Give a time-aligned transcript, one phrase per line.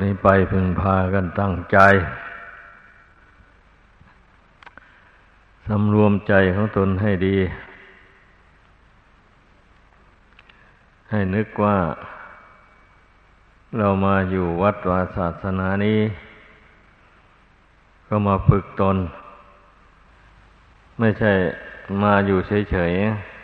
[0.00, 1.78] นี้ไปพึงพากันตั้งใจ
[5.66, 7.36] สำรวมใจของตนให้ดี
[11.10, 11.78] ให้นึกว่า
[13.78, 16.00] เรามาอยู่วัดวาศาสนานี้
[18.08, 18.96] ก็มาฝึกตน
[20.98, 21.32] ไม่ใช่
[22.02, 22.38] มาอยู่
[22.70, 23.37] เฉยๆ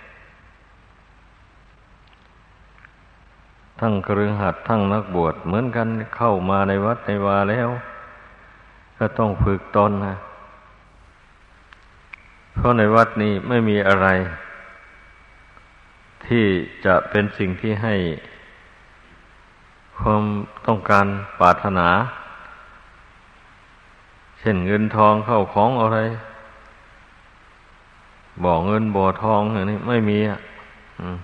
[3.81, 7.69] ทั้งครือหัดทั้งนักบวชเหมือนกันเข้ามาในวัดในวาแล้ว
[8.99, 10.15] ก็ต้องฝึกตนนะ
[12.55, 14.09] เพราะในวัดนี้ไม่มีอะไร
[16.27, 16.45] ที่
[16.85, 17.95] จะเป็นสิ่งที่ให้
[19.99, 20.23] ความ
[20.67, 21.07] ต้องการ
[21.39, 21.89] ปรารถนา
[24.39, 25.99] เช่นเงินทองเข้าของอะไร
[28.45, 30.39] บ่อเงินบ่อทองอย่างนี้ไม่มีอะ
[31.01, 31.17] อืม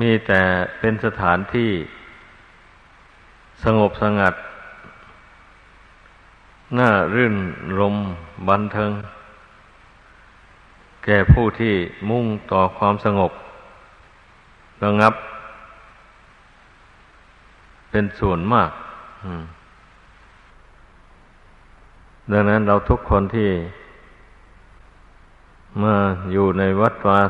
[0.00, 0.42] มีแต่
[0.78, 1.70] เป็นสถานที่
[3.64, 4.34] สงบสงัด
[6.78, 7.34] น่ารื่น
[7.78, 7.96] รม
[8.48, 8.92] บันเทิง
[11.04, 11.74] แก่ผู้ที่
[12.10, 13.32] มุ่งต่อความสงบ
[14.84, 15.14] ระงับ
[17.90, 18.70] เป็นส่วนมาก
[22.30, 23.50] ดังนั้นเราทุกคนที่
[25.82, 25.94] มา
[26.32, 27.20] อยู่ในวัดวา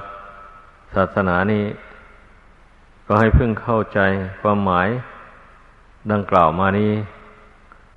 [0.95, 1.65] ศาสนานี้
[3.07, 4.01] ก็ให้เพึ่งเข้าใจ
[4.41, 4.89] ความหมาย
[6.13, 6.93] ดังกล่าวมานี้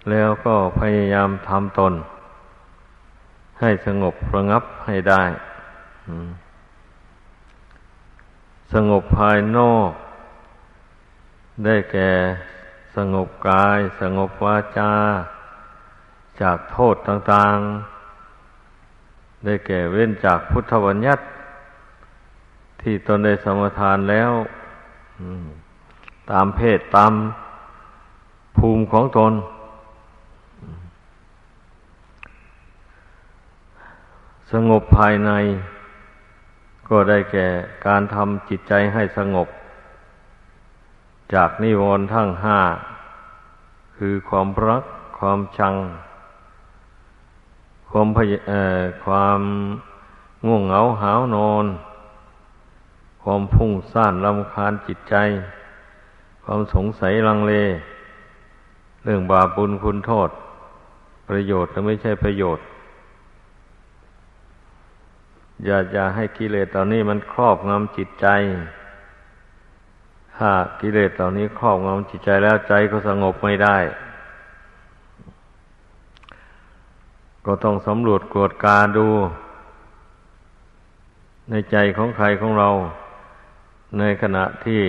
[0.10, 1.94] แล้วก็พยายามทำตน
[3.60, 5.24] ให้สงบระงับให้ได้
[8.74, 9.90] สงบภายนอก
[11.66, 12.12] ได้แก่
[12.96, 14.94] สงบกาย สงบวาจา
[16.42, 21.24] จากโทษต่างๆ ได้แก่เว้นจากพุทธวัญญัติ
[22.82, 24.32] ที่ตนได้สมทานแล้ว
[26.32, 27.14] ตามเพศตาม
[28.58, 29.34] ภูมิของตน
[34.52, 35.32] สงบภายใน
[36.90, 37.48] ก็ได้แก่
[37.86, 39.48] การทำจิตใจให้สงบ
[41.34, 42.60] จากนิวรณ์ทั้งห้า
[43.96, 44.84] คือความรัก
[45.20, 45.76] ความชัง
[47.90, 48.08] ความ
[49.06, 49.42] ความ
[50.46, 51.66] ง่วงเหงาหาวนอน
[53.30, 55.16] ความพุ่งซ่านลำคาญจิตใจ
[56.44, 57.54] ความสงสัยลังเล
[59.04, 60.30] เรื่องบาปบุญคุณโทษ
[61.30, 62.66] ประโยชน์หรือไม่ใช่ประโยชน์
[65.66, 68.28] อย่าอย่าให้กิเลสเหล่านี้มันครอบงำจิตใจ
[70.38, 70.52] ถ้า
[70.82, 73.78] กิเลสเหล่านี้ครอบงำจิตใจแล้วใจก็สงบไม่ได้
[77.46, 79.08] ก็ต้องสำรวจกวดกาดู
[81.50, 82.70] ในใจของใครของเรา
[83.98, 84.82] ในขณะที่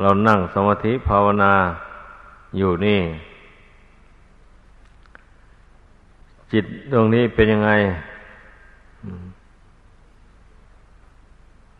[0.00, 1.52] เรานั่งสมาธิภาวนา
[2.58, 3.00] อยู่นี่
[6.52, 7.70] จิตดวงนี้เป็นยังไง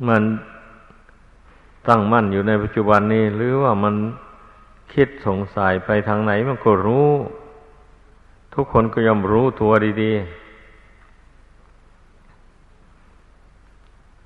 [0.09, 0.23] มัน
[1.89, 3.95] ตั้งมั่นอยู่ในปัจจุบันนี้ หรือว่ามัน
[4.93, 7.09] คิดสงสัยไปทางไหนมันก็รู้
[8.55, 10.42] ทุกคนก็ยอมรู้ตัวดี ๆ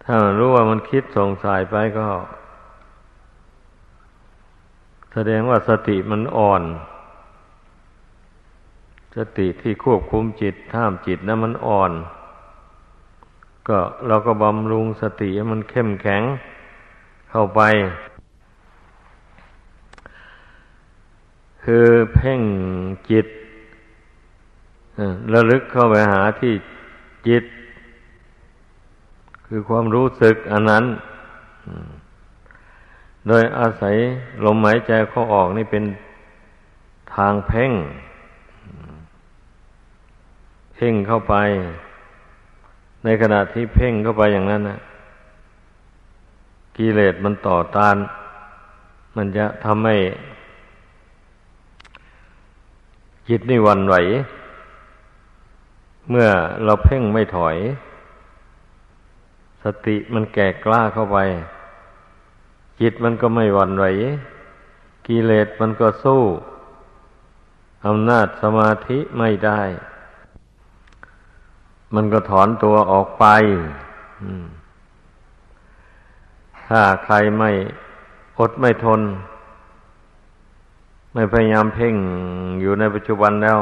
[0.08, 2.08] ถ้ารู้ว่ามันคิดสงสัยไปก็
[5.12, 6.62] แสดงว่าสติมันอ่อน
[9.16, 11.92] สติที่ควบคุมจิตท่ามจิตนะมันอ่อน
[13.68, 16.22] ก็เราก็บำรุงสติให้มันเข้มแข็ง
[17.30, 17.60] เข้าไป
[21.64, 22.40] คือเพ่ง
[23.10, 23.26] จิต
[25.32, 26.54] ระลึกเข้าไปหาที่
[27.28, 27.44] จิต
[29.46, 30.84] คือความรู้สึกอันนั้น
[33.26, 33.96] โดยอาศัย
[34.44, 35.84] ลมหายใจเข้าออกนี่เป็น
[37.14, 37.72] ทางเพ่ง
[40.74, 41.34] เพ่งเข้าไป
[43.04, 44.78] ในขณะที่เพ่งเข้าไปอย่างนั้นนะ
[46.76, 47.97] กิเลสมันต่อต้าน
[49.16, 49.97] มันจะทำให้
[53.28, 53.97] จิตนี่วันไหว
[56.10, 56.28] เมื่อ
[56.65, 57.56] เราเพ่งไม่ถอย
[59.66, 61.18] สติมันแก่กล้าเข้าไป
[62.80, 63.84] จิตมันก็ไม่หวั่นไหว
[65.07, 66.22] กิเลสมันก็สู้
[67.86, 69.60] อำนาจสมาธิไม่ได้
[71.95, 73.24] มันก็ถอนตัวออกไป
[76.66, 77.51] ถ้าใครไม่
[78.39, 79.01] อดไม่ทน
[81.15, 81.95] ไม่พยายามเพ่ง
[82.60, 83.59] อยู่ในปัจจุบันแล้ว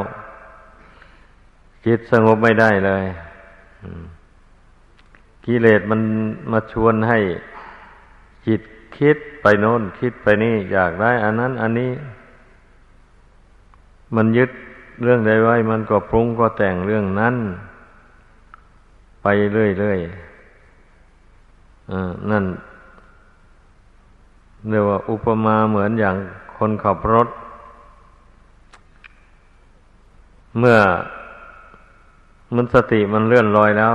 [1.87, 3.05] จิตสงบไม่ได้เลย
[3.83, 4.05] อืม
[5.46, 6.00] กิเลสมัน
[6.50, 7.19] มาชวนให้
[8.46, 8.61] จิต
[8.96, 11.93] คิดไปโน้นคิดไปนี่อยากได้ อันนั้น อันนี้
[14.14, 14.50] มันยึด
[15.02, 17.37] เรื่องใดไว้ มันก็ปรุงก็แต่งเรื่องนั้น
[19.23, 22.44] ไปเรื่อยๆนั่น
[24.69, 26.17] เรียกว่าอุปมาเหมือนอย่าง
[26.56, 27.29] คนขับรถ
[30.58, 30.79] เมื่อ
[32.55, 33.94] มันสติมันเลื่อนลอยแล้ว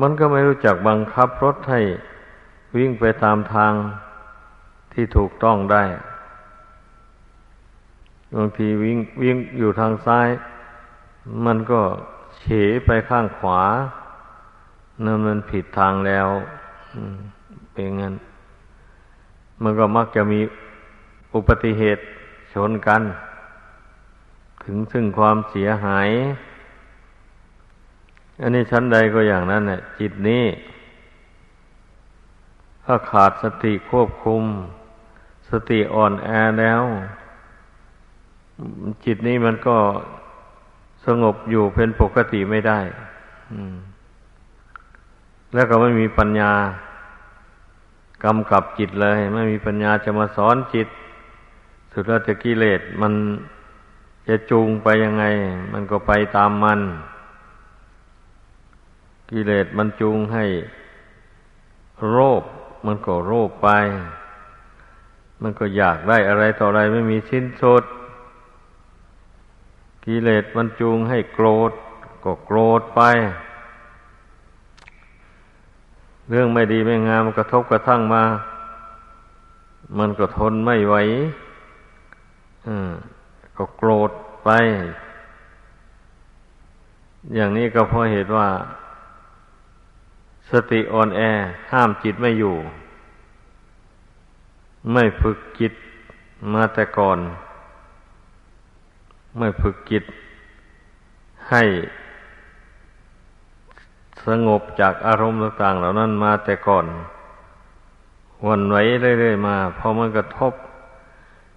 [0.00, 1.80] มันก็ไม่รู้จักบังคับรถให้
[2.76, 3.72] วิ่งไปตามทาง
[4.92, 5.84] ที่ถูกต้องได้
[8.36, 10.28] บางทีวิ่งวิ่งอยู่ทางซ้าย
[11.46, 11.80] มันก็
[12.40, 12.46] เฉ
[12.86, 13.62] ไปข้างขวา
[15.04, 16.28] นั่นมันผิดทางแล้ว
[17.72, 18.14] เป็นงั้น
[19.62, 20.40] มันก็มักจะมี
[21.34, 22.02] อุบัติเหตุ
[22.54, 23.02] ชนกัน
[24.64, 26.08] ถึงซึ่งความเสียหาย
[28.40, 30.44] อันนี้ชั้นใดก็อย่างนั้นแหละจิตนี้
[32.84, 34.42] ถ้าขาดสติควบคุม
[35.50, 36.28] สติอ่อนแอ
[36.60, 36.82] แล้ว
[39.04, 39.76] จิตนี้มันก็
[41.06, 42.80] สงบอยู่เป็นปกติไม่ได้
[45.54, 46.52] แล้วก็ไม่มีปัญญา
[48.24, 50.88] กำกับจิตเลย ไม่มีปัญญาจะมาสอนจิต
[51.92, 53.12] สุดแล้วจะกิเลสมัน
[54.28, 55.24] จะจูงไปยังไง
[55.72, 56.80] มันก็ไปตามมัน
[59.30, 60.44] กิเลสมันจูงให้
[62.10, 62.42] โรค
[62.86, 63.68] มันก็โรคไป
[65.42, 67.84] มันก็อยากได้อะไรต่ออะไรไม่มีสิ้นสุด
[70.04, 71.72] กิเลสมันจูงให้โกรธ
[72.24, 73.00] ก็โกรธไป
[76.28, 78.24] เรื่องไม่ดีไม่งามกระทบกระทั่งมา
[79.98, 80.94] มันก็ทนไม่ไหว
[83.56, 84.10] ก็โกรธ
[84.44, 84.50] ไป
[87.34, 88.48] อย่างนี้ก็เพราะเหตุว่า
[90.50, 91.20] สติอ่อนแอ
[91.72, 92.56] ห้ามจิตไม่อยู่
[94.92, 95.72] ไม่ฝึกจิต
[96.52, 97.18] มาแต่ก่อน
[99.38, 100.04] ไม่ฝึกจิต
[101.50, 101.62] ให้
[104.26, 106.86] สงบจากอารมณ์ต่างๆ เหล่านั้นมาแต่ก่อน
[108.46, 110.52] วันไหวเรื่อยๆมาพอมันกระทบ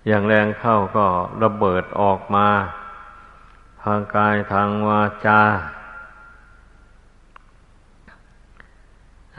[0.07, 1.05] อย่างแรงเข้าก็
[1.43, 2.47] ระเบิดออกมา
[3.83, 5.41] ทางกายทางวาจา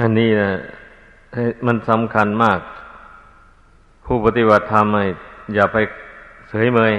[0.04, 0.52] อันนี้นะ
[1.66, 2.60] มันสำคัญมาก
[4.04, 4.86] ผู้ปฏิบัติธรรม
[5.54, 5.76] อย่าไป
[6.48, 6.94] เสยเมย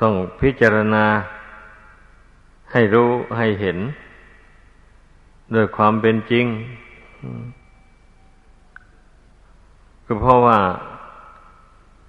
[0.00, 1.04] ต้องพิจารณา
[2.72, 3.78] ให้รู้ให้เห็น
[5.54, 6.46] ด้วยความเป็นจริง
[10.06, 10.58] ก็เพราะว่า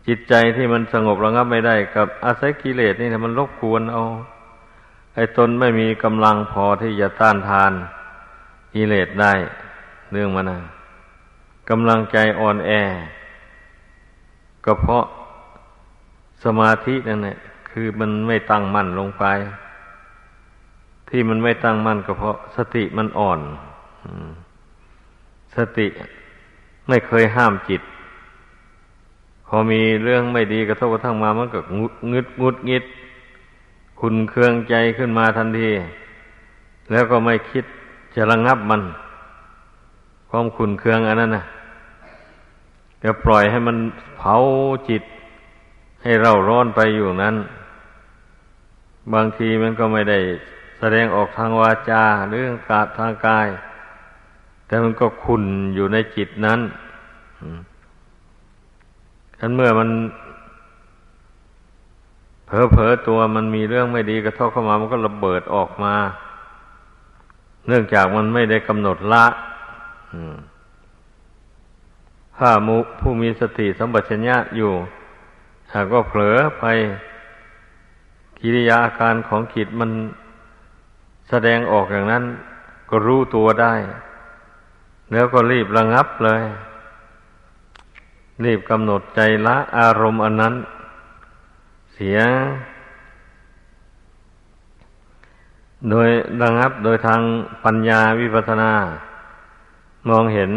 [0.08, 4.04] จิตใจที่มันสงบระงับไม่ได้กับอาศัยกิเลสนี่มันรบกวนเอา
[5.16, 7.74] ไอ้ตนไม่มีกำลังพอที่จะต้านทาน
[8.78, 9.34] กิเลสได้
[10.12, 10.60] เรื่องมันนะ
[11.70, 12.72] กำลังใจอ่อนแอ
[14.66, 15.04] ก็เพราะ
[16.44, 17.38] สมาธินั่นแหละ
[17.72, 19.26] คือมันไม่ตั้งมั่นลงไป
[21.10, 23.40] ที่มันไม่ตั้งมั่นก็เพราะสติมันอ่อน
[25.56, 25.88] สติ
[26.88, 27.82] ไม่เคยห้ามจิต
[29.48, 32.84] พอมีเรื่องไม่ดีกระทบกระทั่งมามันก็งุดงึดงุดงิด
[34.00, 35.70] คุณเครื่องใจขึ้นมาทันที
[36.92, 37.66] แล้วก็ไม่คิด
[38.16, 38.82] จะระงับมัน
[40.30, 41.46] ความขุนเคืองอันนั้นนะ
[43.04, 43.78] จะปล่อยให้มัน
[44.18, 44.36] เผา
[44.90, 45.04] จิต
[46.04, 47.36] ให้เราร้อนไปอยู่นั้น
[49.14, 50.20] บางทีมันก็ไม่ได้
[50.80, 53.48] แสดงออกทางวาจาหรือกาทางกาย
[54.68, 55.44] แต่มันก็ขุน
[55.76, 56.60] อยู่ในจิตนั้น
[59.40, 59.90] ฉันเมื่อมัน
[62.46, 65.96] เผลอๆตัวมันมีเรื่องไม่ดีกระทบเข้ามามันก็ระเบิดออกมา
[67.68, 69.26] เนื่องจากมันไม่ได้กำหนดละ
[72.38, 74.72] ถ้ามุผู้มีสติสัมปชัญญะอยู่
[75.74, 76.66] หากว่าเผลอไป
[78.40, 79.92] กิริยาอาการของจิตมัน
[81.30, 82.24] แสดงออกอย่างนั้น
[82.90, 83.74] ก็รู้ตัวได้
[85.12, 86.44] แล้วก็รีบระงับเลย
[88.46, 90.56] รีบกำหนดใจละอารมณ์อันนั้น
[91.94, 92.20] เสีย
[95.92, 96.10] โดย
[96.42, 97.22] ระงับโดยทาง
[97.66, 98.72] ปัญญาวิปัสนา
[100.10, 100.52] มองเห็น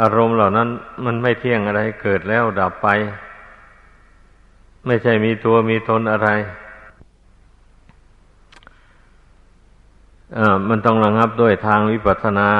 [0.00, 0.68] อารมณ์เหล่านั้น
[1.04, 2.88] มันไม่เที่ยงอะไรเกิดแล้วดับไป
[4.86, 6.28] ไม่ใช่มีตัวมีตนอะไร
[10.68, 12.50] มันต้องระงับด้วยทางวิปัสสนา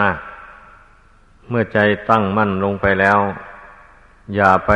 [1.48, 1.78] เมื่อใจ
[2.10, 3.18] ตั้งมั่นลงไปแล้ว
[4.34, 4.70] อย่าไป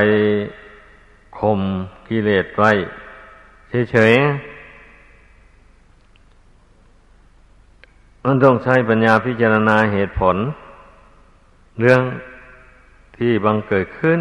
[1.39, 1.61] ข่ม
[2.09, 2.73] กิเลสไว้
[3.91, 4.58] เฉยๆ
[8.25, 10.37] มันต้องใช้ปัญญาพิจารณาเหตุผล
[11.81, 12.01] เรื่อง
[13.17, 14.21] ที่บังเกิดขึ้น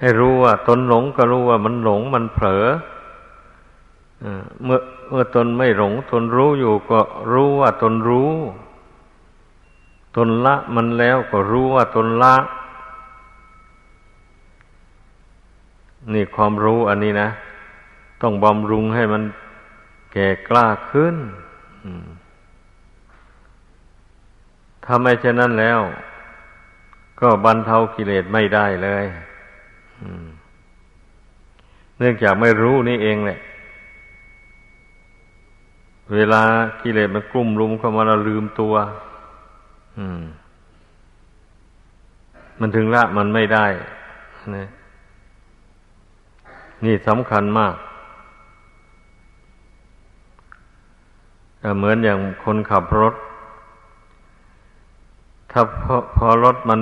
[0.00, 2.64] ให้รู้ว่าตนหลงก็รู้ว่ามันหลงมันเผลอ
[4.64, 4.78] เมื่อ
[5.10, 7.00] เมื่อตนไม่หลง ตนรู้อยู่ก็
[7.32, 8.32] รู้ว่าตนรู้
[10.16, 12.34] ตนละมันแล้วก็รู้ว่าตนละ
[16.12, 17.28] นี่ความรู้อันนี้นะ
[18.22, 19.22] ต้องบำรุงให้มัน
[20.14, 21.16] แก่กล้าขึ้น
[24.84, 25.80] ถ้าไม่เช่นนั้นแล้ว
[27.20, 29.04] ก็บรรเทากิเลสไม่ได้เลย
[31.98, 33.40] เนื่องจากไม่รู้นี่เองแหละ
[36.14, 36.42] เวลา
[36.82, 38.74] กิเลสมันกลุ่มรุมเข้ามาเราลืมตัว
[42.60, 43.66] มันถึงละมันไม่ได้
[46.84, 47.74] นี่สำคัญมาก
[51.76, 53.14] เหมือนอย่างคนขับรถ
[55.50, 56.80] ถ้าพอพอรถมัน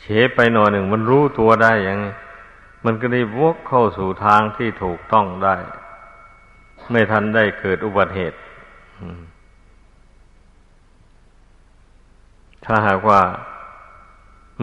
[0.00, 2.12] เฉไปหน่อยหนึ่ง มันรู้ตัวได้อย่างนี้
[2.84, 5.56] มันก็ได้วกเข้าสู่ทางที่ถูกต้องได้
[6.90, 8.38] ไม่ทันได้เกิดอุบัติเหตุ
[12.64, 13.20] ถ้าหากว่า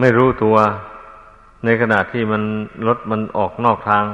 [0.00, 0.56] ไม่รู้ตัว
[1.64, 2.42] ในขณะที่มัน
[2.86, 4.04] รถมันออกนอกทาง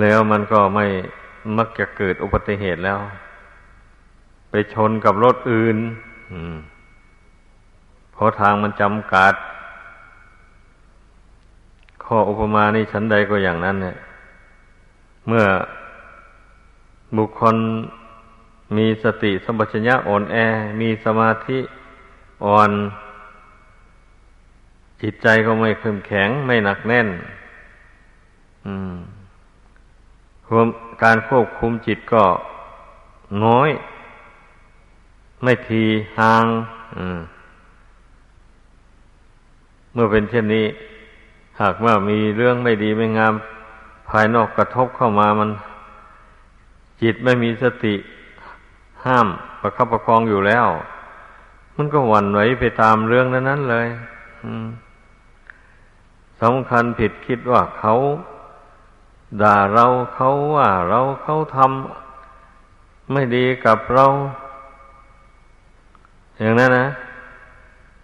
[0.00, 0.86] แล้วมันก็ไม่
[1.56, 2.98] มักจะเกิดอุบัติเหตุแล้ว
[4.50, 5.76] ไปชนกับรถอื่น
[8.12, 9.34] เพราะทางมันจำกัด
[12.04, 13.96] ข้ออุปมานี่ชั้นใดก็อย่างนั้น เนี่ย
[15.28, 15.44] เมื่อ
[17.16, 17.56] บุคคล
[18.76, 20.36] มีสติสัมปชัญญะอ่อนแอ
[20.80, 21.58] มีสมาธิ
[22.44, 22.70] อ่อน
[25.02, 27.08] จิตใจก็ไม่เข้มแข็ง ไม่หนักแน่น
[31.02, 32.24] การควบคุมจิตก็
[33.44, 33.70] น้อย
[35.42, 35.82] ไม่ที
[36.20, 36.46] ห่าง
[39.92, 40.66] เมื่อเป็นเช่นนี้
[41.60, 43.34] หากว่ามีเรื่องไม่ดีไม่งาม
[44.08, 45.50] ภายนอกกระทบเข้ามามัน
[47.02, 47.94] จิตไม่มีสติ
[49.06, 49.26] ห้าม
[49.60, 50.66] ประคับประคองอยู่แล้ว
[51.76, 53.88] มันก็หวั่นไหวไปตามเรื่องนั้นๆเลย
[56.42, 57.94] สำคัญผิดคิดว่าเขา
[59.42, 64.06] ด่าเราเขาว่าเราเขาทำไม่ดีกับเรา
[66.40, 66.88] อย่างนั้นนะ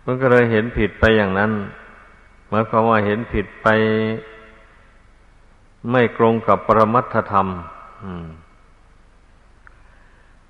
[0.05, 1.53] มันก็เลยเห็นผิดไปอย่างนั้น
[2.49, 3.69] หมายความว่าเห็นผิดไป
[5.91, 7.47] ไม่ตรงกับปรมัตถธรรม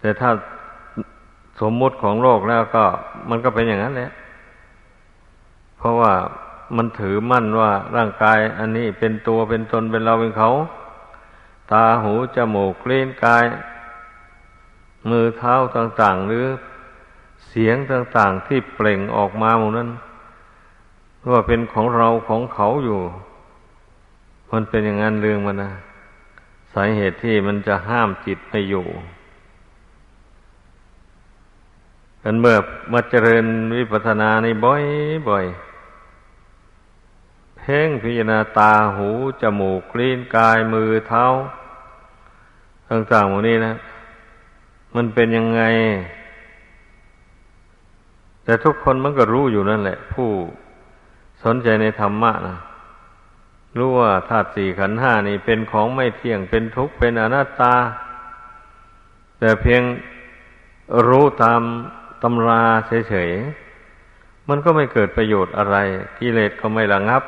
[0.00, 0.30] แต่ถ้า
[1.60, 2.84] สมมุติของโลกแล้วก็
[3.30, 4.10] มันก็เป็นอย่างนั้นแหละ
[5.78, 6.12] เพราะว่า
[6.76, 10.50] มันถือมั่นว่าร่างกาย อันนี้เป็นตัวเป็นตนเป็นเราเป็นเขา
[11.72, 13.44] ตาหูจมูกเล่นกาย
[15.10, 16.46] มือเท้าต่าง ๆ หรือ
[17.48, 19.90] เสียงต่างๆที่เปล่งออกมาหมดนั้น
[21.32, 23.00] ว่าเป็นของเราของเขาอยู่
[24.52, 25.72] มันเป็นอย่างนั้นเรื่องมันนะ
[26.72, 28.86] สาเหตุที่มันจะห้ามจิตไม่อยู่
[32.22, 32.56] กันเมื่อ
[32.92, 33.44] มาเจริญ
[33.76, 34.84] วิปัสสนาในบ่อย
[35.28, 35.46] บ่อย
[37.58, 39.08] เพ่งพิจารณาตาหู
[39.42, 41.24] จมูกลิ้นกายมือเท้า
[42.90, 43.74] ต่างๆหมดนี้นะ
[44.94, 45.62] มันเป็นยังไง
[48.46, 50.30] แต่ทุกคนมันก็รู้อยู่นั่นแหละ ผู้
[51.44, 52.58] สนใจในธรรมะนะ
[53.76, 57.74] รู้ว่าธาตุสี่ขันห้านี่เป็นของไม่เที่ยงเป็นทุกข์เป็นอนัตตา
[59.38, 59.82] แต่เพียง
[61.08, 61.60] รู้ตาม
[62.22, 62.62] ตำรา
[63.08, 65.76] เฉยๆ มันก็ไม่เกิดประโยชน์อะไร
[66.18, 67.22] กิเลสก็ไม่ระงับ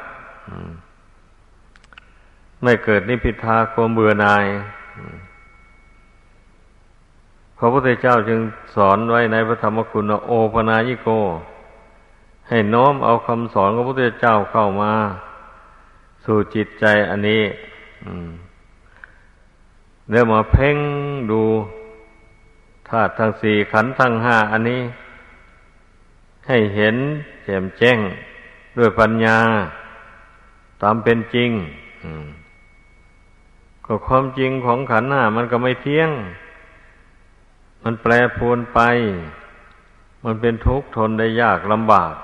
[2.63, 4.45] ไม่เกิดนิพิทาความเบื่อหน่าย
[7.59, 8.41] พระพุทธเจ้าจึง
[8.75, 11.09] สอนไว้ในพระธรรมคุณโอปนายิโก
[12.49, 14.93] ให้น้อมเอาคำสอนของพระพุทธเจ้าเข้ามา
[16.25, 17.43] สู่จิตใจอันนี้
[20.11, 20.77] เดี๋ยวมาเพ่ง
[21.31, 21.43] ดู
[22.89, 24.83] ธาตุทั้งสี่ขันธ์ทั้งห้าอันนี้
[26.47, 26.97] ให้เห็น
[27.45, 27.99] แจ่มแจ้ง
[28.79, 29.39] ด้วยปัญญา
[30.83, 31.51] ตามเป็นจริง
[33.87, 36.11] ก็ความจริงของขันธ์ห้ามันก็ไม่เที่ยง
[37.83, 38.81] มันแปรปรวนไป
[40.25, 42.15] มันเป็นทุกข์ทนได้ยากลำบาก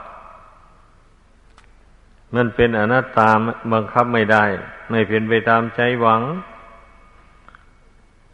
[2.35, 3.31] มันเป็นอนัตตา
[3.73, 4.45] บังคับไม่ได้
[4.91, 6.23] ไม่เป็นไปตามใจหวัง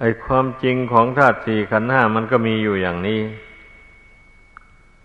[0.01, 3.21] ไอ้ความจริงของธาตุสี่ขันธ์ห้ามันก็มีอยู่อย่างนี้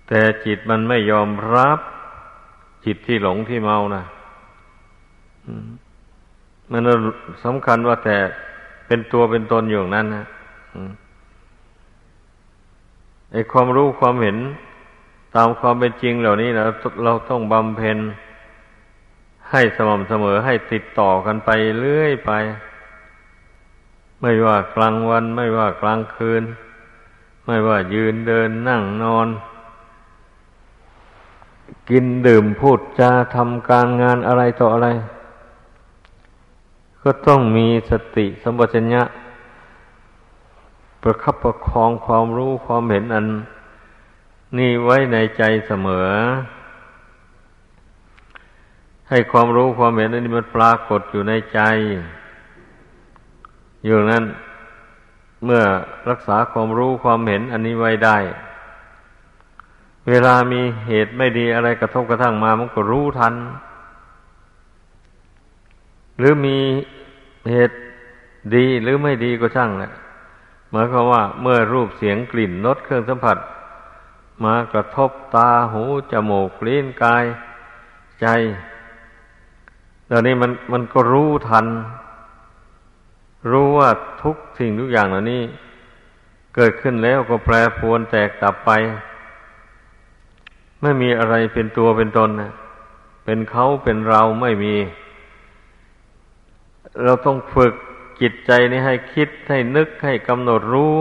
[0.07, 1.79] แต่จิตมันไม่ยอมรับ
[2.85, 4.03] จิตที่หลงที่เมานะ
[6.71, 6.81] มัน
[7.43, 8.17] สำคัญว่าแต่
[8.87, 10.25] เป็นตัวเป็นตนอยู่นั้นนะ
[13.35, 14.37] ไอ้ความรู้ความเห็น
[15.35, 16.65] ตามความเป็นจริงเหล่านี้นะ
[17.03, 17.97] เราต้องบำเพ็ญ
[19.51, 21.49] ให้สม่ำเสมอให้ติดต่อกันไป
[21.79, 22.31] เรื่อยไป
[24.21, 26.43] ไม่ว่ากลางวันไม่ว่ากลางคืน
[27.45, 29.27] ไม่ว่ายืนเดินนั่งนอน
[31.89, 34.87] กินดื่มพูดจาทำการงานอะไรต่ออะไร
[37.01, 39.03] ก็ต้องมีสติสัมปชัญญะ
[41.07, 43.25] ประคับประคองความรู้ความเห็นอัน
[44.57, 46.09] นี่ไว้ในใจเสมอ
[49.09, 51.59] ให้ความรู้ความเห็นอันนี้มันปรากฏอยู่ในใจ
[53.85, 54.25] อยู่นั้น
[55.45, 55.63] เมื่อ
[56.09, 58.17] รักษาความรู้ความเห็นอันนี้ไว้ได้
[60.09, 63.33] เวลามีเหตุไม่ดีอะไรกระทบกระทั่งมามันก็รู้ทัน
[66.17, 66.57] หรือมี
[67.51, 67.75] เหตุ
[68.55, 69.91] ดีหรือไม่ดีก็ช่างแหละ
[70.71, 73.37] หมายความว่า เมื่อรูปเสียงกลิ่นรสเครื่องสัมผัส
[74.43, 77.25] มากระทบตาหูจมูกลิ้นกาย
[78.21, 78.27] ใจ
[80.07, 81.65] เดี๋ยวนี้มันมันก็รู้ทัน
[83.51, 83.89] รู้ว่า
[84.23, 85.43] ทุกสิ่งทุกอย่างเหล่านี้
[86.55, 88.71] เกิดขึ้นแล้วก็แปรปรวนแตกดับไป
[90.81, 92.51] ไม่มีอะไรเป็นตัวเป็นตนนะ
[93.25, 94.75] เป็นเขาเป็นเราไม่มี
[97.03, 97.73] เราต้องฝึก
[98.21, 100.97] จิตใจนี้ให้คิดให้นึกให้กำหนดรู้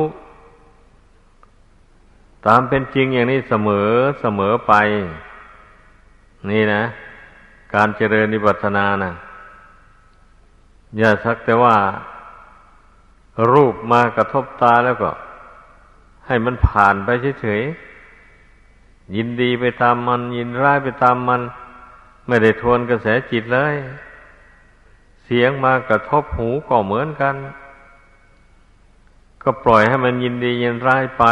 [2.46, 3.88] ตามเป็นจริงอย่างนี้เสมอ
[4.20, 4.72] เสมอไป
[6.50, 6.82] นี่นะ
[7.74, 9.12] การเจริญนิพพานานะ
[10.98, 11.76] อย่าสักแต่ว่า
[13.52, 15.10] รูปมากระทบตาแล้วก็
[16.26, 17.08] ให้มันผ่านไป
[17.40, 21.40] เฉยๆยินดีไปตามมัน ยินร้ายไปตามมัน
[22.26, 23.74] ไม่ได้ทวนกระแสจิตเลย
[25.24, 27.36] เสียงมากระทบหูก็เหมือนกัน
[29.42, 31.24] ก็ปล่อยให้มันยินดียินร้ายไป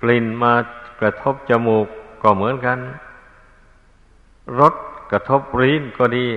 [0.00, 0.52] กลิ่นมา
[1.00, 1.86] กระทบจมูก
[2.22, 2.78] ก็เหมือนกัน
[4.58, 4.74] รส
[5.10, 6.28] กระทบรีนก็ดี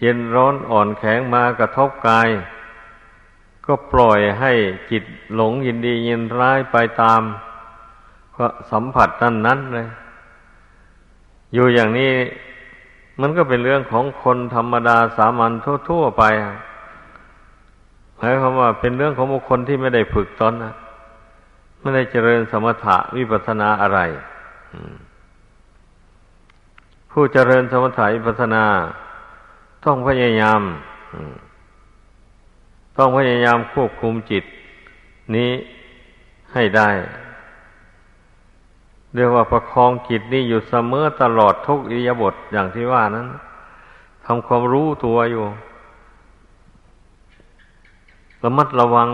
[0.00, 2.28] เย็นร้อนอ่อนแข็งมากระทบกาย
[3.66, 4.52] ก็ปล่อยให้
[4.90, 7.22] จิตหลงยินดียินร้ายไปตาม
[8.36, 9.88] ก็สัมผัสนั้นนั้นเลย
[11.54, 12.12] อยู่อย่างนี้
[13.20, 15.52] มันก็เป็นเรื่องของคนธรรมดาสามัญ
[15.88, 16.24] ทั่ว ๆ ไป
[18.16, 20.74] หมายความว่าเป็นเรื่องของบุคคลที่ไม่ได้ฝึกตนนะ
[21.80, 24.00] ไม่ได้เจริญสมถะวิปัสนาอะไร
[27.10, 28.64] ผู้เจริญสมถะอิปัสนา
[29.84, 30.60] ต้องพยายาม
[32.98, 34.44] ต้องพยายามควบคุมจิต
[35.36, 35.50] นี้
[36.52, 36.88] ให้ได้
[39.14, 43.26] เรียกว่าประคองจิตนี้อยู่เสมอตลอดทุกอิยาบทอย่างที่ว่านั้น
[44.26, 45.44] ทำความรู้ตัวอยู่
[48.42, 49.08] ระมัดระวัง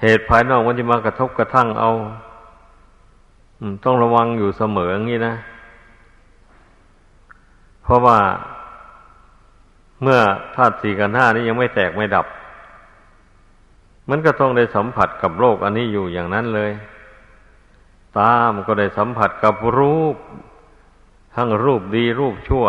[0.00, 1.90] เหตุภายนอกมันจะมากระทบกระทั่งเอา
[3.84, 5.34] ต้องระวังอยู่เสมออย่างนี้นะ
[7.82, 8.18] เพราะว่า
[10.02, 10.20] เมื่อ
[10.54, 12.26] ธาตุสี่กันห้านี้ยังไม่แตกไม่ดับ
[14.10, 16.70] มันก็ต้องได้สัมผัสกับโลกอันนี้อยู่อย่างนั้นเลย
[18.18, 20.16] ตามก็ได้สัมผัสกับรูป
[21.34, 22.66] ทั้งรูปดีรูปชั่ว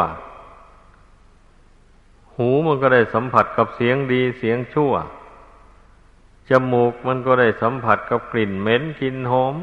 [2.36, 4.94] หูมันก็ได้สัมผัสกับเสียงดีเสียงชั่ว
[6.50, 9.56] จมูกมันก็ได้สัมผัสกับกลิ่นเหม็นกลิ่นหอม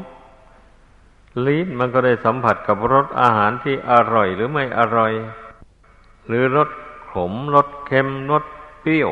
[1.47, 5.13] ลิ้นมันก็ได้สัมผัสกับรสอาหารที่อร่อยหรือไม่อร่อย
[6.27, 6.69] หรือรส
[7.13, 8.43] ขมรสเค็มรส
[8.81, 9.11] เปรี้ยว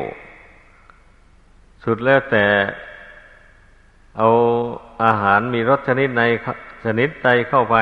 [1.84, 2.46] สุดแล้วแต่
[4.18, 4.28] เอา
[5.04, 6.22] อาหารมีรสชนิดใน
[6.84, 7.76] ชนิดใดเข้าไป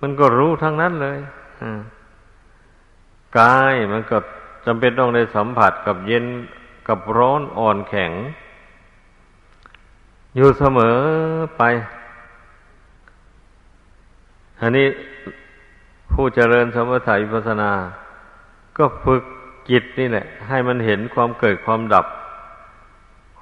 [0.00, 1.18] มันก็รู้ทั้งนั้นเลย
[3.38, 4.16] กายมันก็
[4.66, 6.24] จำเป็นต้องได้สัมผัสกับเย็น
[6.88, 8.12] กับร้อนอ่อนแข็ง
[10.36, 10.96] อยู่เสมอ
[11.56, 11.62] ไป
[14.60, 14.86] อันนี้
[16.12, 17.72] ผู้เจริญสมถะวิปัสนา
[18.78, 19.22] ก็ฝึก
[19.70, 22.06] จิตนี่แหละ ให้มันเห็นความเกิดความดับ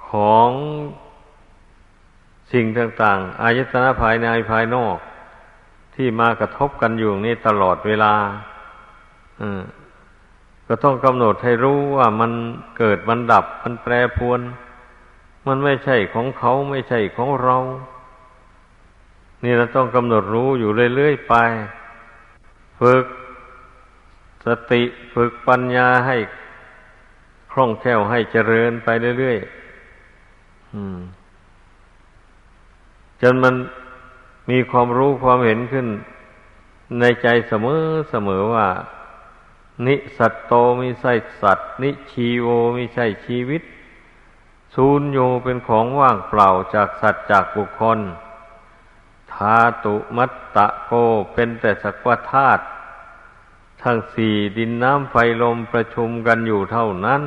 [0.09, 0.49] ของ
[2.51, 4.97] สิ่งต่างๆอายตนะภายในภายนอก
[5.95, 8.13] ที่มากระทบกันอยู่นี่ตลอดเวลา
[10.67, 12.31] ก็ต้องกำหนดให้รู้ว่ามัน
[12.77, 14.41] เกิดมันดับ มันแปรปวน
[15.47, 17.57] มันไม่ใช่ของเขาไม่ใช่ของเรา
[19.43, 21.33] นี่เราต้องกำหนดรู้อยู่เรื่อยๆไป
[22.79, 23.05] ฝึก
[24.45, 24.83] สติ
[25.13, 26.17] ฝึกปัญญาให้
[27.51, 31.16] คล่องแคล่วให้เจริญไปเรื่อยๆ
[33.21, 33.55] จนมัน
[34.49, 35.87] มีความรู้ความเห็นขึ้น
[36.99, 38.67] ในใจเสมอเสมอว่า
[39.85, 43.61] นิสัตโตม่ใช่สัตว์ นิชีโวม่ใช่ชีวิต
[44.75, 50.91] ศูนโยเป็นของว่างเปล่าจากสัตว์จากบุคคลาตุมัตตะโก
[51.33, 52.63] เป็นแต่สักว่าธาตุ
[53.83, 57.23] ทั้งสี่ดินน้ำไฟลมประชุมกันอยู่เท่านั้น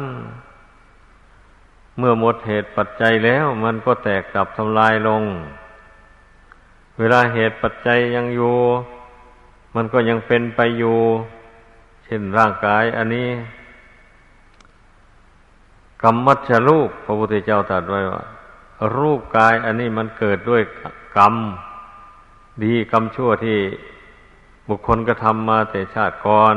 [1.99, 5.23] เมื่อหมดเหตุปัจจัยแล้วมันก็แตกดับทำลายลง
[7.01, 8.57] เวลาเหตุปัจจัยยังอยู่
[9.75, 10.99] มันก็ยังเป็นไปอยู่
[12.05, 13.29] เช่นร่างกายอันนี้
[16.03, 18.25] กรรมัชรูปพระพุทธเจ้าตรัสไว้ว่า
[18.99, 20.63] รูปกายอันนี้มันเกิดด้วย
[21.17, 21.35] กรรม
[22.65, 23.59] ดีกรรมชั่วที่
[24.69, 26.57] บุคคลก็ทำมาแต่ชาติก่อน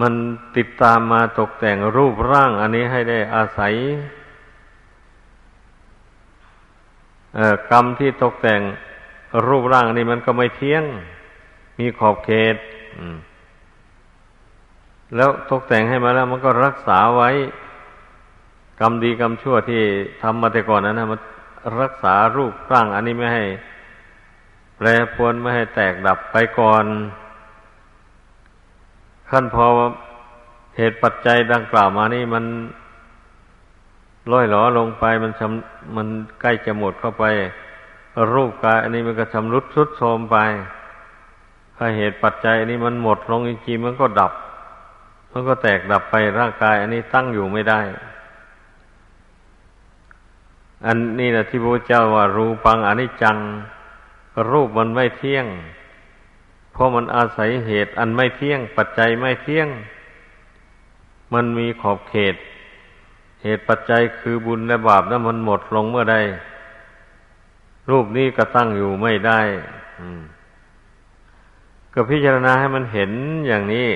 [0.00, 0.12] มัน
[0.56, 3.74] ติดตามมาตกแต่งรูปร่างอันนี้ให้ได้อาศัย
[7.70, 8.60] กรรมที่ตกแต่ง
[9.46, 10.84] รูปร่างนนี้มันก็ไม่เที่ยง
[11.78, 12.56] มีขอบเขต
[15.16, 17.30] แล้วตกแต่งให้มาแล้ว มันก็รักษาไว้
[18.80, 19.82] กรรมดีกรรมชั่วที่
[20.22, 21.20] ทำมาแต่ก่อนนั้นนะมัน
[21.80, 23.44] รักษารูปร่าง อันนี้ไม่ให้
[24.76, 26.84] แปรปวนไม่ให้แตกดับไปก่อน
[29.30, 29.66] ขั้นพอ
[30.76, 32.44] เหตุปัจจัยดังกล่าวมานี่มัน
[34.32, 36.06] ล่อยหลอลงไปมันชำมัน
[36.40, 37.24] ใกล้จะหมดเข้าไป
[38.34, 40.36] รูปกาย อันนี้มันก็ชำรุดทรุดโทรมไป
[41.76, 44.32] ถ้าเหตุปัจจัยอันนี้มันหมดลงจริงๆมันก็ดับ
[45.32, 47.80] มันก็แตกดับไปร่างกาย อันนี้ตั้งอยู่ไม่ได้
[50.86, 53.36] อันนี้นะที่พระเจ้าว่า รูปังอนิจจัง
[54.50, 55.46] รูปมันไม่เที่ยง
[56.72, 59.68] เพราะมันอาศัยเหตุอันไม่เที่ยง ปัจจัยไม่เที่ยง
[61.34, 62.34] มันมีขอบเขต
[63.42, 66.16] เหตุปัจจัยคือบุญและบาปนั้นมันหมดลงเมื่อใด
[67.90, 69.40] รูปนี้ก็ตั้งอยู่ไม่ได้
[71.94, 73.10] ก็พิจารณาให้มันเห็น
[73.48, 73.88] อย่างนี้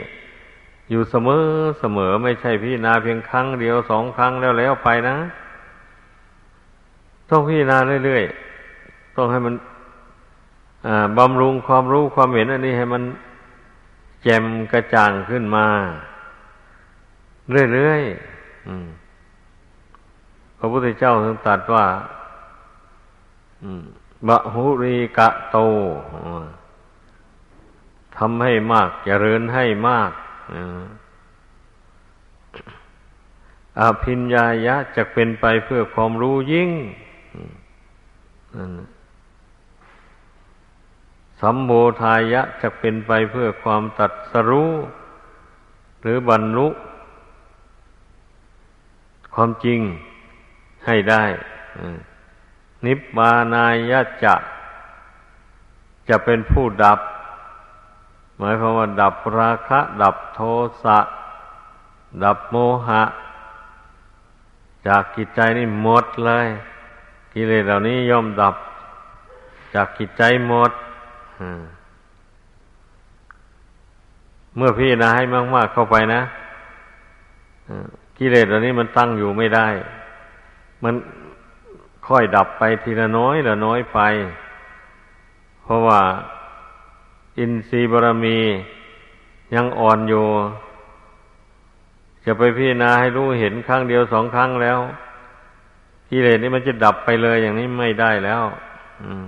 [0.90, 1.44] อยู่เสมอ
[1.80, 5.16] เสมอไม่ใช่พิจารณาเพียงครั้งเดียวสองครั้งแล้วแล้วไปนะ
[7.30, 9.54] ต้องพิจารณาเรื่อยๆต้องให้มัน
[11.18, 13.02] บำรุงความรู้ความเห็นอันนี้ให้มัน
[14.22, 15.66] แจ่มกระจ่างขึ้นมา
[17.72, 19.01] เรื่อยๆ
[20.62, 21.86] ระพุทธเจ้าทรงตรัสว่า
[24.28, 25.58] บะหุรีกะโต
[28.16, 30.10] ทำให้มากเจริญให้มาก
[33.78, 36.70] อาพิญญายะจะเป็นไปเพื่อความรู้ยิ่ง
[41.40, 41.70] สัมโบ
[42.02, 44.72] ทายะจะเป็นไปเพื่อความตัดสรู้
[46.00, 46.68] หรือบรรลุ
[49.34, 49.80] ความจริง
[50.86, 51.24] ให้ได้
[52.86, 54.34] นิบบานายะจะ
[56.08, 57.00] จะเป็นผู้ดับ
[58.38, 60.40] หมายความว่า ดับราคะ ดับโท
[60.82, 60.98] สะ
[62.24, 63.02] ดับโมหะ
[64.86, 66.46] จากกิจใจนี่หมดเลย
[67.32, 68.54] กิเลสเหล่านี้ย่อมดับ
[69.74, 70.70] จากกิจใจหมด
[74.56, 76.22] เมื่อพี่นะให้มาก ๆ เข้าไปนะ
[78.18, 79.68] กิเลสเหล่านี้มันตั้งอยู่ไม่ได้
[80.82, 80.94] มัน
[82.06, 84.00] ค่อยดับไปทีละน้อยละน้อยไป
[85.62, 86.00] เพราะว่า
[87.38, 88.38] อินทรีย์บารมี
[89.54, 90.26] ยังอ่อนอยู่
[92.24, 94.78] จะไปพี่นาให้รู้เห็นครั้งเดียวสองครั้งแล้ว
[96.08, 98.42] กิเลสนี้มันจะดับไปเลยอย่างนี้ไม่ได้แล้ว
[99.02, 99.24] อม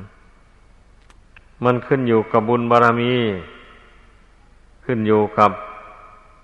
[1.65, 3.15] มันขึ้นอยู่กับบุญบารรมี
[4.85, 5.51] ขึ้นอยู่กับ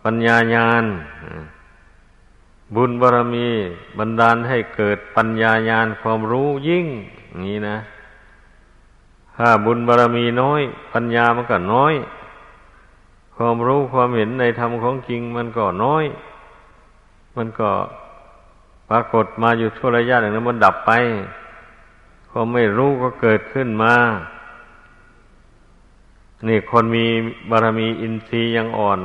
[0.05, 0.85] ปัญญาญาณ
[2.75, 3.49] บุญบารรมี
[3.99, 6.87] บันดาลให้เกิดปัญญาญาณความรู้ยิ่ง
[7.47, 7.79] นี้นะ
[9.37, 11.95] ถ้าบุญบารรมีน้อย ปัญญามันก็น้อย
[13.37, 16.05] ความรู้ความเห็นในธรรมของจริงมันก็น้อย
[17.37, 17.71] มันก็
[18.89, 20.93] ปรากฏมาอยู่ชั่วระยะหนึ่งแล้วมันดับไป
[22.31, 23.95] ความไม่รู้ก็เกิดขึ้นมา
[26.49, 27.07] นี่คนมี
[27.51, 29.01] บารมีอินทรีย์ยังอ่อน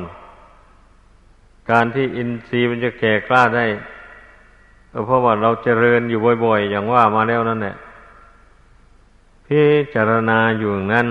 [1.71, 3.65] การที่อินทรีย์มันจะแก่กล้าได้
[5.05, 7.75] เพราะว่าเราเจริญอยู่บ่อย ๆ อย่างว่ามาแล้วนั่นแหละ
[9.45, 9.61] พิ
[9.93, 11.07] จารณาอยู่อย่างนั้น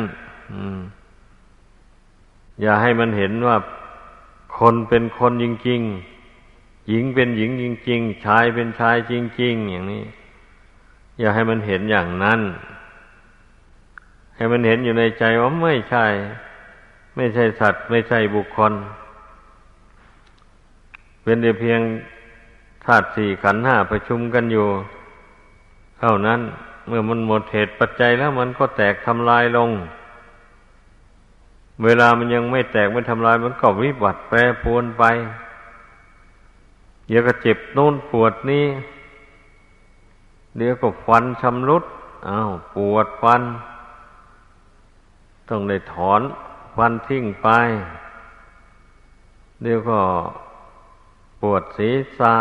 [2.60, 3.56] อย่าให้มันเห็นว่า
[4.58, 10.04] คนเป็นคนจริงๆหญิงเป็นหญิงจริงๆชายเป็นชายจริง ๆ อย่างนี้
[11.18, 12.40] อย่าให้มันเห็นอย่างนั้น
[14.36, 16.06] ให้มันเห็นอยู่ในใจว่าไม่ใช่
[17.16, 18.72] ไม่ใช่สัตว์ ไม่ใช่บุคคล
[21.24, 21.80] เป็นแต่เพียง
[22.84, 24.66] ธาตุสี่ขันห้าประชุมกันอยู่
[26.00, 26.40] เท่านั้น
[26.86, 29.70] เมื่อมันหมดเหตุปัจจัยแล้วมันก็แตกทำลายลง
[31.84, 35.04] เวลามันยังไม่แตกไม่ทำลายมันก็วิบัติแปรปรวนไป
[37.06, 38.66] เดี๋ยวก็เจ็บโน่นปวดนี่
[40.56, 41.84] เดี๋ยวก็ฟันชำรุด
[42.28, 43.42] อ้าวปวดฟัน
[45.48, 46.20] ต้องได้ถอน
[46.76, 47.48] ฟันทิ้งไป
[49.62, 49.98] เดี๋ยวก็
[51.46, 52.34] ปวดศีรษะ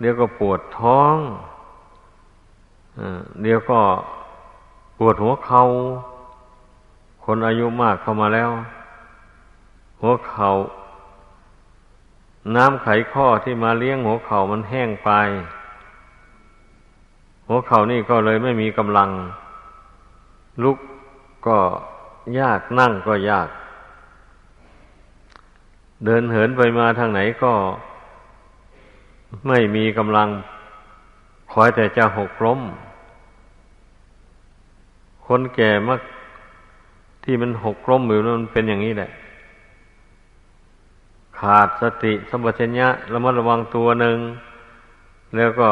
[0.00, 1.16] เดี๋ยวก็ปวดท้อง
[3.42, 3.80] เดี๋ยวก็
[4.98, 5.64] ปวดหัวเขา่า
[7.24, 8.50] คนอายุมากเข้ามาแล้ว
[10.02, 10.52] หัวเขา่า
[12.56, 15.10] น้ำไขข้อที่มาเลี้ยงหัวเข่ามันแห้งไป
[17.48, 19.10] หัวเข่านี่ก็เลยไม่มีกำลัง
[20.62, 20.78] ลุก
[21.46, 21.58] ก็
[22.40, 23.48] ยากนั่งก็ยาก
[26.04, 27.52] เดินเหินไปมาทางไหนก็
[29.46, 30.28] ไม่มีกำลัง
[31.52, 32.60] คอยแต่จะหกล้ม
[35.26, 36.00] คนแก่มาก
[37.24, 39.10] ที่มันหกล้มอยู่นั้นมันเป็นอย่างนี้แหละ
[41.38, 44.18] ขาดสติสมบัติญะระมัดระวังตัวหนึ่ง
[45.36, 45.68] แล้วก็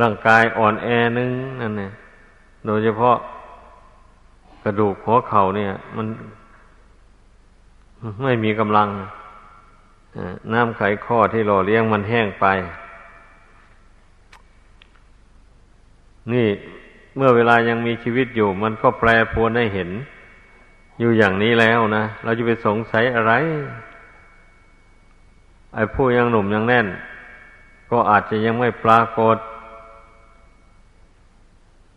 [0.00, 1.92] ร่างกายอ่อนแอหนึ่งนั่นเนี่ย
[2.66, 3.16] โดยเฉพาะ
[4.64, 6.06] กระดูกหัวเข่าเนี่ย มัน
[8.22, 9.06] ไม่มีกำลังน้
[10.52, 12.46] น้ำไขข้อที่หล่อเลี้ยงมันแห้งไป
[16.32, 16.48] นี่
[17.16, 19.90] เมื่อเวลายังมีชีวิตอยู่ มันก็แปรปรวนให้เห็น
[20.98, 23.32] อยู่อย่างนี้แล้วนะ เราจะไปสงสัยอะไร
[25.74, 26.86] ไอ้ผู้ยังหนุ่มยังแน่น
[27.90, 29.36] ก็อาจจะยังไม่ปรากฏ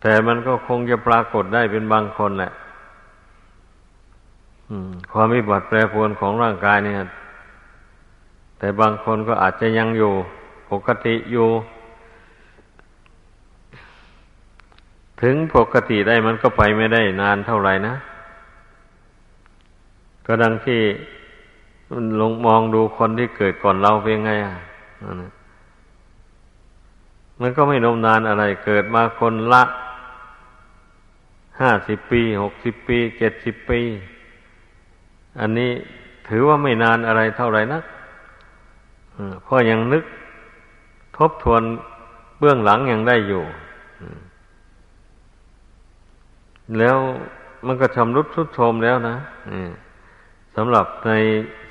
[0.00, 2.52] แต่มันก็คงจะปรากฏได้เป็นบางคนแหละ
[5.12, 6.96] ความวิบัติแปรปรวนของร่างกายเนี่ย
[8.58, 10.12] แต่บางคนก็อาจจะยังอยู่
[10.70, 11.48] ปกติอยู่
[15.22, 17.94] ถึงปกติได้มันก็ไปไม่ได้นานเท่าไหร่นะ
[20.26, 20.80] ก็ดังที่
[22.20, 24.56] ลงมองดูคนที่เกิดก่อนเราเป็นไงอะ
[27.40, 29.62] มันก็ไม่นมนานอะไร เกิดมาคนละ
[31.60, 33.80] ห้าสิบปีหกสิบปีเจ็ดสิบปี
[35.40, 35.72] อันนี้
[36.28, 37.82] ถือว่าไม่นานอะไรเท่าไหร่นัก
[39.42, 40.04] เพราะยังนึก
[41.16, 41.62] ทบทวน
[42.38, 43.42] เบื้องหลังยังได้อยู่
[46.78, 46.96] แล้ว
[47.66, 49.16] มันก็ชำรุดทุดโทรมแล้วนะ
[50.56, 51.10] สำหรับใน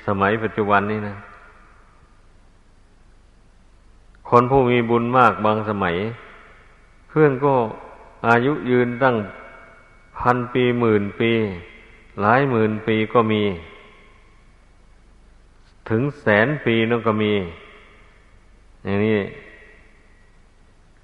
[0.06, 1.16] สมัยปัจจุบันนี้นะ
[4.28, 5.96] คนผู้มีบุญมากบางสมัย
[7.08, 7.54] เพื่อนก็
[8.28, 9.16] อายุยืนตั้ง
[10.18, 11.32] พันปีหมื่นปี
[12.20, 13.42] หลายหมื่นปีก็มี
[15.88, 17.32] ถึงแสนปีนั่นก็มี
[18.84, 19.20] อย่างนี้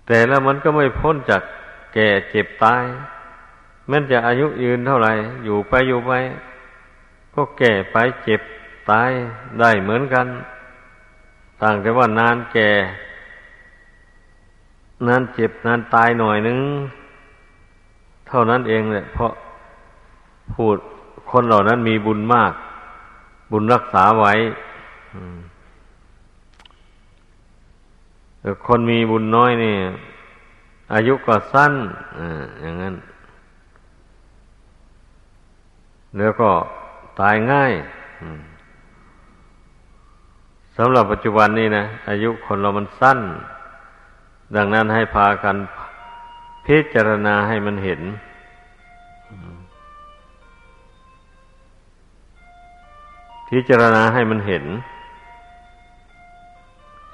[0.07, 1.43] แต่แล้วมันก็ไม่พ้นจาก
[1.95, 2.85] แก่เจ็บตาย
[3.88, 5.12] แม้จะอายุยืนเท่าไหร่
[5.45, 6.12] อยู่ไปอยู่ไป
[7.35, 8.40] ก็แก่ไปเจ็บ
[8.90, 9.11] ตาย
[9.61, 10.27] ได้เหมือนกัน
[11.61, 12.71] ต่างแต่ว่านานแก่
[15.07, 16.59] นานเจ็บนานตายหน่อยนึง
[18.29, 19.33] เท่านั้นเองเลยเพราะ
[20.55, 20.77] พูด
[21.31, 22.53] คนเหล่านั้นมีบุญมาก
[23.53, 24.33] บุญรักษาไว้
[28.66, 29.77] คนมีบุญน้อยนี่
[30.94, 31.73] อายุก็สั้น
[32.18, 32.20] อ
[32.61, 32.94] อย่างนั้น
[36.18, 36.51] แล้วก็
[37.20, 37.73] ตายง่าย
[40.77, 43.18] สำหรับปัจจุบันนี้นะอายุคนเรามันสั้น
[44.57, 45.57] ดังนั้นให้พากัน
[46.66, 48.01] พิจารณาให้มันเห็น
[53.49, 54.64] พิจารณาให้มันเห็น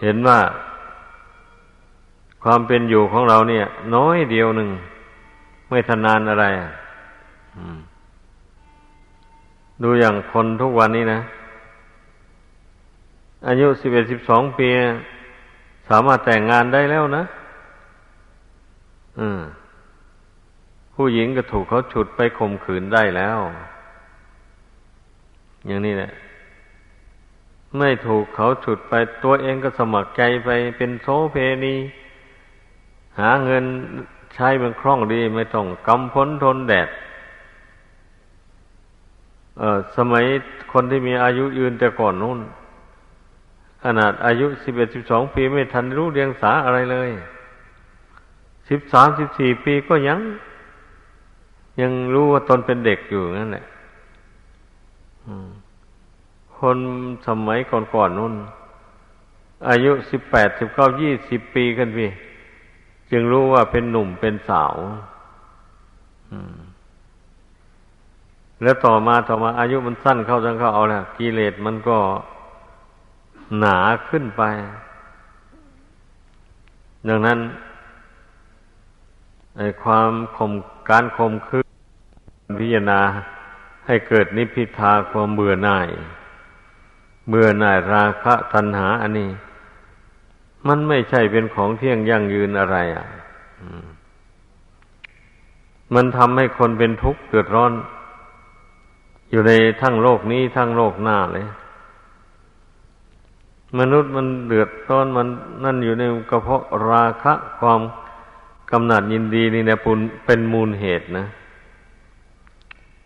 [0.02, 0.40] เห็นว่า
[2.42, 4.68] ความเป็นอยู่ของเราเนี่ย น้อยเดียวหนึ่ง
[5.68, 6.46] ไม่ทนานอะไร
[9.82, 11.20] ดูอย่างคนทุกวันนี้นะ
[13.48, 14.68] อายุสิบเอ็ดสิบสองปี
[15.88, 17.22] สามารถแต่งงานได้แล้วนะ
[20.94, 23.38] ผู้หญิงก็ถูกเขาฉุดไปข่มขืนได้แล้ว
[25.66, 26.10] อย่างนี้แหละ
[27.78, 28.92] ไม่ถูกเขาฉุดไป
[29.24, 31.74] ตัวเองก็สมัครใจไปเป็นโซเพนี
[33.20, 33.64] หาเงิน
[34.34, 36.88] ใช้มันคล่องดีไม่ต้องกำพ้นทนแดด
[39.58, 40.24] เออสมัย
[40.72, 42.40] คนที่มีอายุยืนแต่ก่อนนู้น
[43.82, 47.10] ขนาดอายุสิบเอ็ดสิบสองปีไม่ทันรู้เรียงสาอะไรเลย
[48.68, 50.18] สิบสามสิบสี่ปีก็ยัง
[51.80, 53.66] ยังรู้ว่าตนเป็นเด็กอยู่นั่นแหละ
[56.60, 56.78] คน
[57.26, 58.34] สมัยก่อนๆนู่น
[59.68, 62.10] อายุสิบแปดสิบเก้ายี่สิบปีกันพี่
[63.10, 64.74] จึงรู้ว่าเป็นหนุ่มเป็นสาว
[68.62, 71.98] แล้วต่อมาต่อมาอายุมันสั้นเข้าจังเข้าเอาแหละกิเลสมันก็
[73.58, 74.42] หนาขึ้นไป
[77.08, 77.38] ดังนั้น
[79.56, 80.52] ไอ้ความคม
[80.88, 81.62] การคมคือ
[82.60, 83.00] พิจารณา
[83.86, 85.88] ให้เกิดนิพพิทาความเบื่อหน่าย
[87.28, 89.30] เบื่อหน่ายราคะตัณหาอันนี้
[90.68, 93.06] มันไม่ใช่เป็นของเที่ยงยั่งยืนอะไร อะ
[95.94, 97.72] มันทำให้คนเป็นทุกข์เดือดร้อน
[99.30, 101.46] อยู่ในทั้งโลกนี้ทั้งโลกหน้าเลย
[103.78, 105.28] มนุษย์มันเดือดร้อนมัน
[105.64, 107.80] นั่นอยู่ในกระเพาะราคะความ
[108.70, 111.26] กำหนัดยินดีนี่นะปุนเป็นมูลเหตุนะ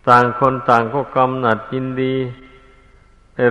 [0.09, 2.14] ต่างคนต่างก็กำหนัดยินดี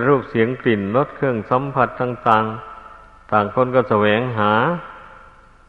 [0.06, 4.52] รูปเสียงกลิ่นรสเครื่องสัมผัสต่างๆ ต่างคนก็แสวงหา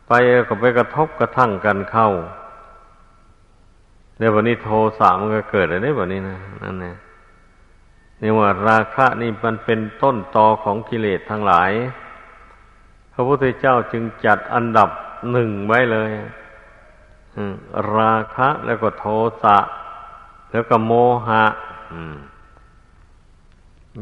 [0.07, 0.11] ไป
[0.49, 2.09] ก็ไปกระทบกระทั่งกันเข้า
[4.17, 6.95] เดี๋ยววันนี้โทสะมันก็เกิดอะไรแบบนี้นะนั่นแหละ
[8.21, 11.71] นี่ว่าราคะนี่มันเป็นต้นตอของกิเลสทั้งหลาย
[13.13, 14.89] พระพุทธเจ้าจึงจัดอันดับ
[15.31, 16.11] หนึ่งไว้เลย
[17.97, 19.05] ราคะแล้วก็โท
[19.43, 19.57] สะ
[20.51, 20.91] แล้วก็โม
[21.27, 21.45] หะ
[21.93, 22.30] มั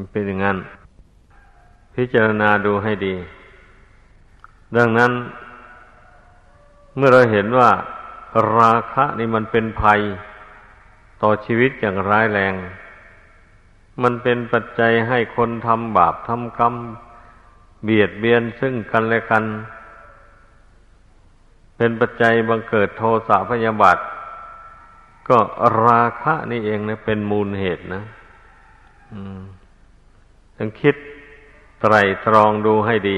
[0.01, 0.57] นเป็นอย่างนั้น
[1.95, 3.15] พิจารณาดูให้ดี
[4.77, 5.11] ดังนั้น
[6.95, 7.69] เมื่อเราเห็นว่า
[8.57, 9.99] ราคะนี่มันเป็นภัย
[11.21, 12.53] ต่อชีวิตอย่างร้ายแรง
[14.03, 16.73] มันเป็นปัจจัยให้คนทำบาปทำกรรม
[17.83, 19.43] เบียดเบียนซึ่งกันและกัน
[21.77, 23.97] เป็นปัจจัยบังเกิดโทสะพยาบาท
[25.29, 25.37] ก็
[25.85, 28.01] ราคะนี่เองนะเป็นมูลเหตุนะ
[30.61, 30.95] ต้องคิด
[31.81, 31.93] ไตร
[32.25, 33.17] ตรองดูให้ดี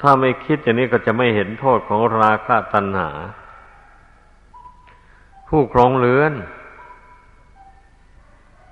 [0.00, 3.10] ถ้าไม่คิดอย่างนี้ก็จะไม่เห็นโทษของราคะตัณหา
[5.48, 6.32] ผู้ครองเรือน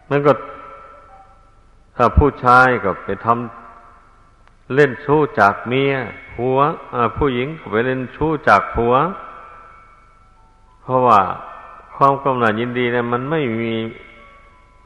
[0.09, 0.33] มันก็
[1.97, 5.93] ถ้าผู้ชายก็ไปทำเล่นชู้จากเมีย
[6.33, 6.59] ผัว
[7.17, 8.95] ผู้หญิงก็ไปเล่นชู้จากผัว
[10.83, 11.21] เพราะว่า
[11.95, 13.73] ความกำหนัดยินดีเนี่ยมันไม่มี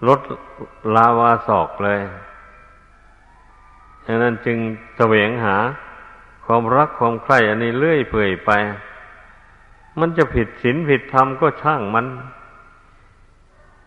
[0.08, 0.20] ลด
[0.96, 2.00] ลาวาศอกเลย
[4.06, 4.58] ดังนั้นจึง
[4.96, 5.56] แสวงหา
[6.44, 8.50] ความรักความใคร่อันนี้เลื่อยเปื่อยไป
[10.00, 12.06] มันจะผิดศีลผิดธรรมก็ช่างมัน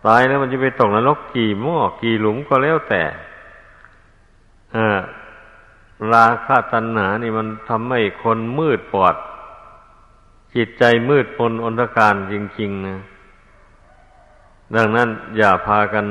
[0.06, 3.04] ตายแล้วมันจะไปตกนรกกี่หม้อกี่หลุมก็แล้วแต่
[6.13, 9.15] ราคะตัณหานี่มันทำให้คนมืดปอด
[10.56, 12.97] จิตใจมืดปนอนตการจริง ๆ นะ
[14.75, 16.06] ดังนั้นอย่าพากัน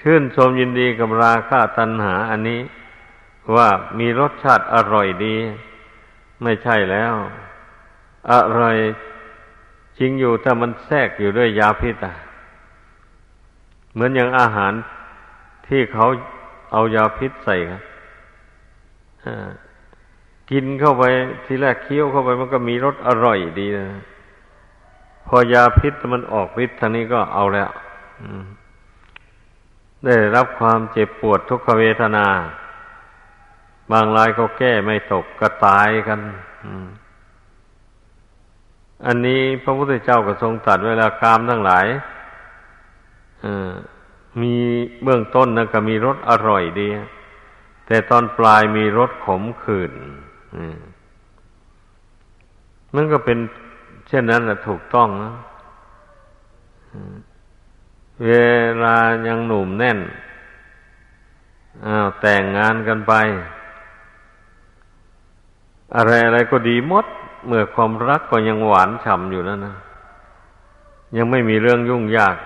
[0.00, 2.60] ชื่นชมยินดีกับราคะตัณหาอันนี้
[3.56, 5.36] ว่ามีรสชาติอร่อยดี
[6.42, 7.14] ไม่ใช่แล้ว
[8.32, 8.76] อร่อย
[9.98, 12.14] จริงอยู่ถ้ามันแทรกอยู่ด้วยยาพิษอะ
[13.92, 14.72] เหมือนอย่างอาหาร
[15.68, 16.06] ที่เขา
[16.72, 17.82] เอายาพิษใส่ครับ
[20.50, 21.04] กินเข้าไป
[21.46, 23.86] ทีแรกเคี้ยวเข้าไปมันก็มีรสอร่อยดีนะ
[25.26, 27.70] พอยาพิษมันออกฤทธิ์ทางนี้ก็เอาแล้ว
[30.04, 32.26] ได้รับความเจ็บปวดทุกขเวทนา
[33.90, 36.20] บางรายก็แก้ไม่ตกก็ตายกัน
[39.06, 41.86] อันนี้พระพุทธเจ้าก็ทรงตัดเวลากามทั้งหลาย
[44.42, 44.54] มี
[45.02, 46.88] เบื้องต้นนะก็มีรสอร่อยดี
[47.86, 49.92] แต่ตอนปลายมีรสขมขื่น
[52.94, 53.38] มันก็เป็น
[54.14, 55.32] ช่นนั้นแหละถูกต้องนะ
[58.26, 58.30] เว
[58.82, 58.96] ลา
[59.26, 59.98] ยังหนุ่มแน่น
[61.86, 63.12] อ้าวแต่งงานกันไป
[65.96, 67.06] อะไรอะไรก็ดีหมด
[67.46, 69.76] เมื่อความรักก็ยังหวานฉ่ำอยู่นั่นนะ
[71.16, 72.36] ยังไม่มีเรื่องยุ่งยาก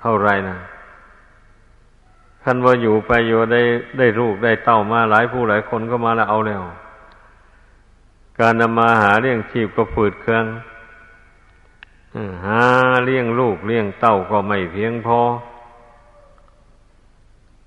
[0.00, 0.58] เท่าไรนะ
[2.42, 3.62] ท่านว่าอยู่ไปอยู่ได้
[3.98, 6.62] ได้ลูกได้เต้ามาหลายผู้หลายคนก็มาแล้วเอาแล้ว
[8.40, 10.44] การนำมาหาเลี้ยงชีพก็ฝืดเครื่อง
[12.44, 12.62] หา
[13.04, 15.20] เลี้ยงลูกเลี้ยงเต้าก็ไม่เพียงพอ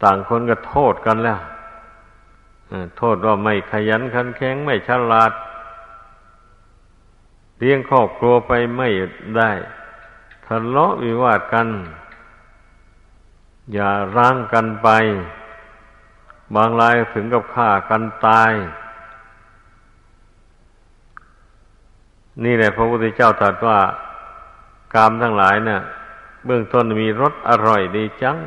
[0.04, 1.40] ต่างคนก็โทษกันแล้ว
[2.98, 5.32] โทษว่าไม่ขยันขันแข็งไม่ฉลาด
[7.60, 8.90] เลี้ยงครอบครัวไปไม่
[9.38, 9.52] ได้
[10.46, 11.68] ทะเลาะวิวาทกัน
[13.74, 14.90] อย่าร้างกันไป
[16.56, 18.52] บางรายถึงกับฆ่ากันตาย
[22.44, 23.80] นี่แหละพระพุทธเจ้าตรัสว่า
[24.94, 25.82] กามทั้งหลายเนะ่ะ
[26.46, 28.38] เบื้องต้นมีรสอร่อยดีจัง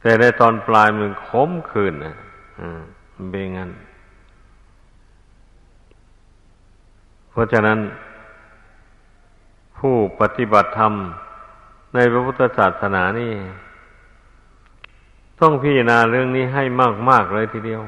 [0.00, 2.16] แต่ในตอนปลายมันขมขื่นนะ
[3.30, 3.70] เบงัน
[7.30, 7.78] เพราะฉะนั้น
[9.78, 10.92] ผู้ปฏิบัติธรรม
[11.94, 13.32] ในพระพุทธศาสนานี่
[15.40, 16.64] ต้องพิจารณาเรื่องนี้ให้
[17.10, 17.82] มาก ๆ เลยทีเดียว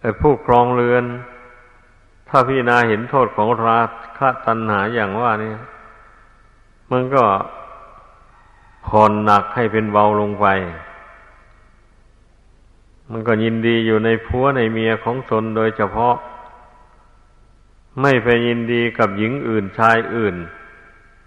[0.00, 1.04] ไอ้ผู้ครองเรือน
[2.34, 3.80] ถ้าพิจารณาเห็นโทษของรา
[4.18, 5.52] คะตัณหาอย่างว่านี่
[6.90, 7.24] มันก็
[8.86, 10.46] ผ่อนหนักให้เป็นเบาลงไป
[13.10, 16.14] มันก็ยินดีอยู่ในผัวในเมียของตนโดยเฉพาะ
[18.00, 20.36] ไม่ไปยินดีกับหญิงอื่นชายอื่น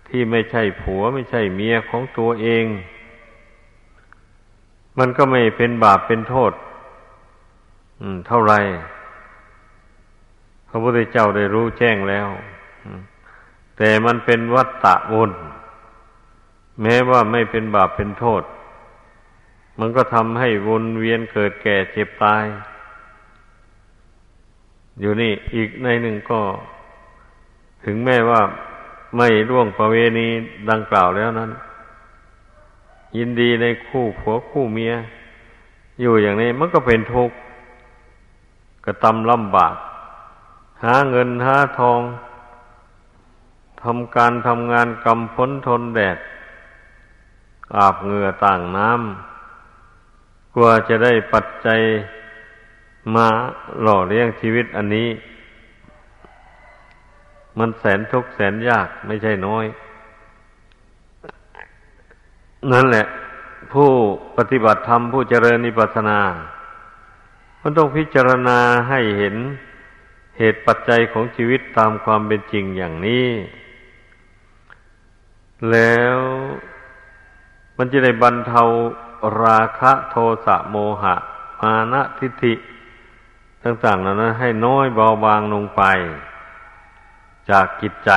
[0.08, 2.66] ที่ไม่ใช่ผัวไม่ใช่เมียของตัวเอง
[5.00, 6.52] มันก็ไม่เป็นบาปเป็นโทษ
[8.28, 8.54] เท่าไหร
[8.95, 8.95] พ
[10.76, 12.28] ระพุทธเจ้าได้รู้แจ้งแล้ว
[13.78, 15.32] แต่มันเป็นวัฏฏะวน
[16.82, 18.44] แม้ว่าไม่เป็นบาปเป็นโทษ
[19.80, 22.46] มันก็ทำให้วนเวียนเกิดแก่เจ็บตาย
[25.00, 26.42] อยู่นี่อีกในหนึ่งก็
[27.86, 28.42] ถึงแม้ว่า
[29.18, 30.28] ไม่ร่วงประเวณี
[30.70, 31.52] ดังกล่าวแล้วนั้น
[33.18, 34.94] ยินดีในคู่ผัวคู่เมีย
[36.02, 37.36] อยู่อย่างนี้มันก็เป็นทุกข์
[38.86, 39.76] กระตำลำบาก
[40.86, 42.02] หาเงินหาทอง
[43.84, 46.18] ทำการทำงานกำพ้นทนแดด
[47.76, 51.80] อาบเหงื่อต่างน้ำกลัวจะได้ปัจจัย
[53.16, 53.28] มา
[53.82, 55.10] หล่อเลี้ยงชีวิตอันนี้
[57.60, 59.66] มันแสนทุกข์แสนยากไม่ใช่น้อย
[62.72, 63.06] นั่นแหละ
[63.74, 63.90] ผู้
[64.38, 66.20] ปฏิบัติธรรมผู้เจริญนิพพานา
[67.62, 68.60] มันต้องพิจารณา
[68.90, 69.36] ให้เห็น
[70.38, 73.28] เหตุปัจจัยของชีวิตตามความเป็นจริงอย่างนี้
[75.72, 76.18] แล้ว
[77.78, 78.64] มันจะได้บรรเทา
[79.44, 80.16] ราคะโท
[80.46, 81.16] สะโมหะ
[81.62, 82.54] มานะทิฏฐิ
[83.64, 85.82] ต่างๆเหล่านั้นให้น้อยเบาบางลงไป
[87.50, 88.12] จากกิจใจ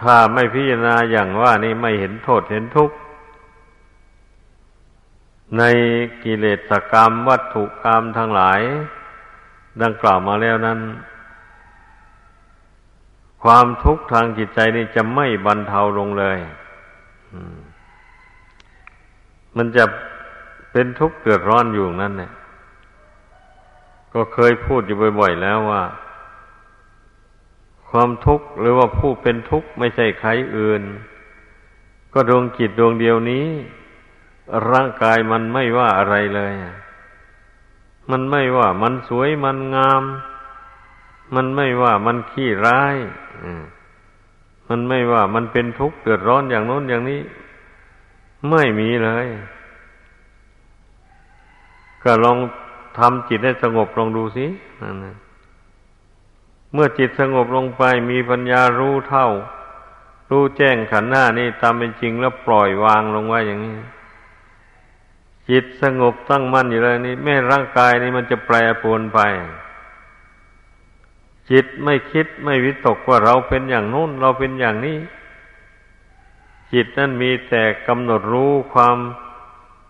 [0.00, 2.96] ถ้าไม่พิจารณาอย่างว่านี่ไม่เห็นโทษเห็นทุกข์
[5.58, 5.62] ใน
[6.22, 8.60] กิเลสกรรมวัตถุกรรมทั้งหลาย
[9.82, 10.80] ดังกล่าวมาแล้วนั้น
[13.42, 16.38] ความทุกข์ทางจิตใจนี่จะไม่บรรเทาลงเลย
[19.56, 19.84] มันจะ
[20.72, 22.32] เป็นทุกข์เดือดร้อนอยู่นั่นเนี่ย
[24.14, 25.82] ก็เคยพูดอยู่บ่อย ๆ แล้วว่า
[27.90, 30.82] ความทุกข์หรือว่าผู้เป็นทุกข์ไม่ใช่ใครอื่น
[32.14, 33.46] ก็ดวงจิตดวงเดียวนี้
[34.70, 36.52] ร่างกายมันไม่ว่าอะไรเลย
[38.10, 40.02] มันไม่ว่ามันสวยมันงาม
[41.34, 42.96] มันไม่ว่ามันขี้ร้าย
[44.68, 47.20] มันไม่ว่ามันเป็นทุกข์เดือดร้อนอย่างโน้นอย่างนี้
[48.50, 49.26] ไม่มีเลย
[52.02, 52.38] ก็ลอง
[52.98, 54.46] ทำจิตให้สงบลองดูสิ
[56.72, 59.28] เมื่อจิตสงบลงไปมีปัญญารู้เท่า
[60.30, 63.76] รู้แจ้งขันหน้านี่ตามเป็นจริงแล้วปล่อยวางลงไว้อย่างนี้
[65.48, 69.20] จิตสงบตั้งมั่นอยู่แล้วนี่แม่ร่างกายนี่มันจะแปรปรวนไป
[71.50, 74.98] จิตไม่คิดไม่วิตกว่าเราเป็นอย่างนู้น เราเป็นอย่างนี้
[76.72, 78.96] จิตนั่นมีแต่กำหนดรู้ความ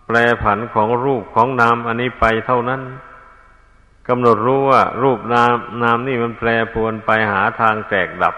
[0.05, 2.81] แปรผันของรูปของนามอันนี้ไปเท่านั้น
[4.07, 8.35] กำหนดรู้ว่า รูปนามนามนี่มันแปรปรวนไปหาทางแตกดับ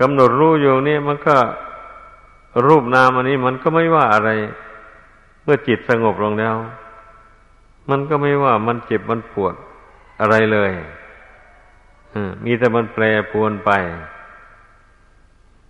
[0.00, 1.36] กำหนดรู้อยู่นี่มันก็
[2.66, 4.30] รูปนามอันนี้มันก็ไม่ว่าอะไร
[5.42, 6.56] เมื่อจิตสงบลงแล้ว
[7.90, 9.54] มันก็ไม่ว่ามันเจ็บมันปวด
[10.20, 10.72] อะไรเลย
[12.44, 13.70] มีแต่มันแปรปวนไป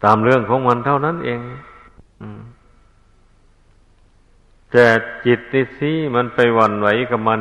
[0.04, 1.40] ตามเรื่องของมันเท่านั้นเอง
[4.70, 4.86] แต่
[5.26, 7.40] จิตนี่สิมันไปหวั่นไหวกับมัน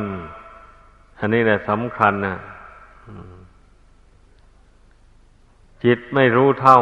[1.18, 2.36] อันนี้แหละสำคัญนะ
[5.84, 6.78] จิตไม่รู้เท่า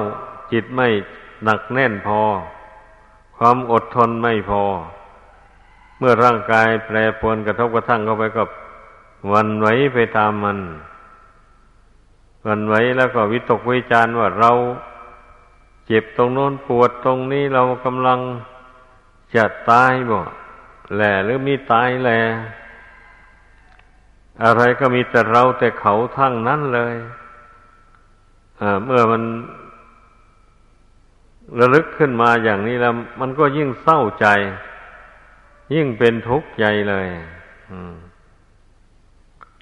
[0.52, 0.88] จิตไม่
[1.44, 2.20] หนักแน่นพอ
[3.36, 4.64] ความอดทนไม่พอ
[5.98, 8.48] เมื่อร่างกายแปรปรวนกระทบกระทั่งเข้าไปกับ
[9.32, 10.58] วันไหวไปตามมัน
[12.46, 14.50] วันไหวแล้วก็วิตกวิจารว่าเรา
[15.86, 18.20] เจ็บตรงโน้นปวดตรงนี้เรากำลัง
[19.36, 20.20] จะตายบ่
[20.94, 22.20] แหล่หรือมีตายแหล่
[24.44, 26.94] อะไรก็มีแต่เราแต่เขาทั้งนั้นเลย
[28.84, 29.22] เมื่อมัน
[31.58, 34.26] ระลึกขึ้นมาอย่างนี้แล้ว มันก็ยิ่งเศร้าใจ
[35.74, 37.06] ยิ่งเป็นทุกข์ใจเลย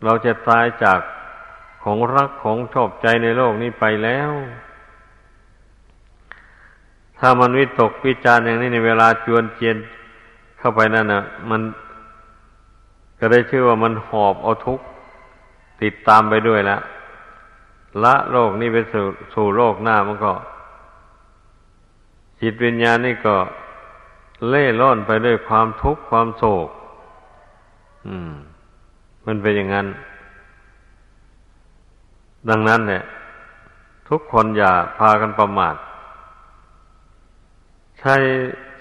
[0.04, 1.00] เราจะตายจาก
[1.82, 4.30] ของรักของชอบใจในโลกนี้ไปแล้ว
[7.18, 9.76] ถ้ามันวิตกวิจารอย่างนี้ในเวลาจวนเจียน
[10.58, 11.60] เข้าไปนั่นนะมัน
[13.18, 14.84] ก็ได้ชื่อว่ามันหอบเอาทุกข์
[15.82, 16.80] ติดตามไปด้วยแล้ว
[18.04, 20.32] ละโลกนี้ไปสู่สู่โลกหน้ามันก็
[22.40, 23.36] จิตวิญญาณนี่ก็
[24.48, 26.68] เล่ร่อนไปด้วยความทุกข์ความโศก
[28.06, 28.32] อืม
[29.26, 29.86] มันเป็นอย่างนั้น
[32.48, 33.02] ดังนั้นเนี่ย
[34.08, 35.76] ทุกคนอย่าพากันประมาท
[37.98, 38.16] ใช้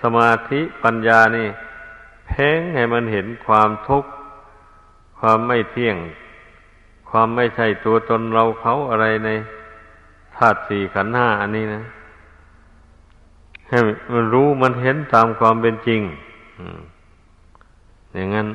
[0.01, 1.47] สมาธิปัญญานี่
[2.27, 4.09] เพ่งให้มันเห็นความทุกข์
[5.19, 5.97] ความไม่เที่ยง
[7.09, 9.29] ความไม่ใช่ตัวตนเราเขาอะไรใน
[10.35, 11.83] ธาตุสี่ขันธ์ห้าอันนี้นะ
[13.69, 13.77] ให้
[14.13, 16.01] มันรู้มันเห็นตามความเป็นจริง
[18.15, 18.47] อย่างนั้น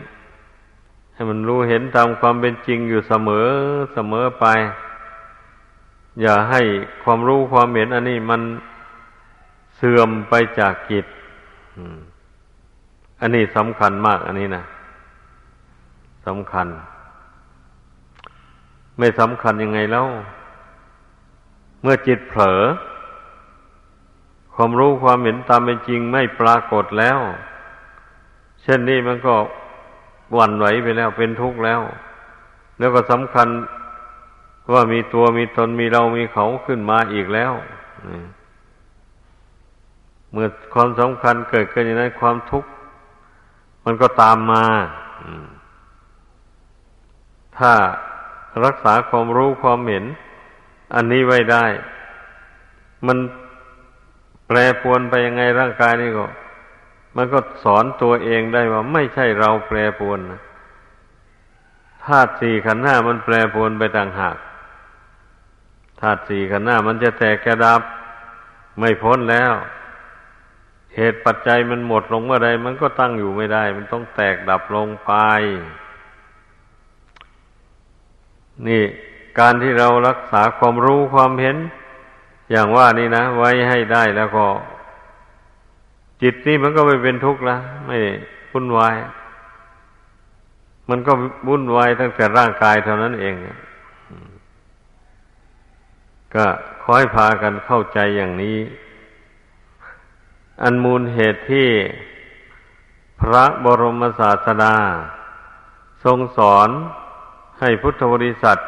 [1.15, 3.47] ให้มันรู้เห็นตามความเป็นจริงอยู่เสมอ
[3.95, 4.47] เสมอไป
[6.21, 6.61] อย่าให้
[7.03, 8.41] ความรู้ความเห็นอันนี้มัน
[9.77, 11.07] เสื่อมไปจากกิจ
[13.21, 14.65] อันนี้สำคัญมาก อันนี้นะ
[16.27, 16.67] สำคัญ
[18.99, 20.07] ไม่สำคัญยังไงแล้ว
[21.83, 22.61] เมื่อจิตเผลอ
[24.55, 27.19] ความรู้ความเห็นตามเป็นจริงไม่ปรากฏแล้ว
[28.63, 29.35] เช่นนี้มันก็
[30.35, 31.81] หวั่นไหวไปแล้วเป็นทุกข์แล้ว
[32.79, 33.49] แล้วก็สำคัญ
[34.73, 37.53] ว่ามีตัวมีตนมีเรามีเขาขึ้นมาอีกแล้ว
[40.31, 42.71] เมื่อความสำคัญเกิดขึ้นอย่างนั้นความทุกข์
[43.85, 44.65] มันก็ตามมา
[47.59, 47.73] ถ้า
[48.65, 50.05] รักษาความรู้ความเห็น
[50.95, 51.65] อันนี้ไว้ได้
[53.07, 53.19] มัน
[54.57, 56.27] รปวนไปยังไงร่างกายนี่ก็
[57.17, 60.19] มันก็สอนตัวเองได้ว่าไม่ใช่เราแปรปวน
[62.07, 64.37] ธาตุสี่ขันธ์ห้ามันแปรปวนไปต่างหาก
[66.01, 67.81] ธาตุสี่ขันธ์ห้ามันจะแตกกระดับ
[68.79, 69.53] ไม่พ้นแล้ว
[70.97, 75.13] เหตุปัจจัยมันหมดลงเมื่อใดมันก็ตั้งอยู่ไม่ได้ มันต้องแตกดับลงไป
[78.67, 78.83] นี่
[79.39, 81.57] การที่เรารักษาความรู้ความเห็น
[82.53, 84.47] อย่างว่านี่นะ ไว้ให้ได้แล้วก็
[86.23, 87.99] จิตนี่มันก็ไม่เป็นทุกข์ละไม่
[88.53, 88.95] วุ่นวาย
[90.91, 91.13] มันก็
[91.49, 93.35] วุ่นวายตั้งแต่ร่างกายเท่านั้นเอง
[96.35, 96.47] ก็
[96.85, 98.59] คอยพากันเข้าใจอย่างนี้
[100.63, 101.69] อันมูลเหตุที่
[103.21, 104.77] พระบรมศาสดา
[106.05, 106.69] ทรงสอน
[107.61, 108.59] ให้พุทธบริษัท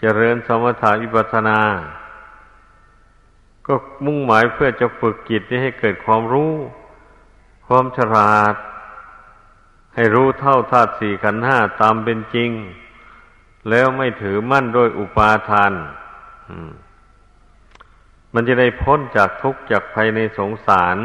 [0.00, 1.58] เจริญสมถะวิปัสนา
[3.66, 6.52] ก็มุ่งหมายเพื่อจะฝึกจิตนี้ให้เกิดความรู้
[7.66, 8.54] ความฉลาด
[9.94, 12.50] ให้รู้เท่าธาตุสี่ขันห้าตามเป็นจริง
[13.70, 15.72] แล้วไม่ถือมั่นโดยอุปาทาน
[18.34, 20.98] มันจะได้พ้นจากทุกข์จากภัยในสงสาร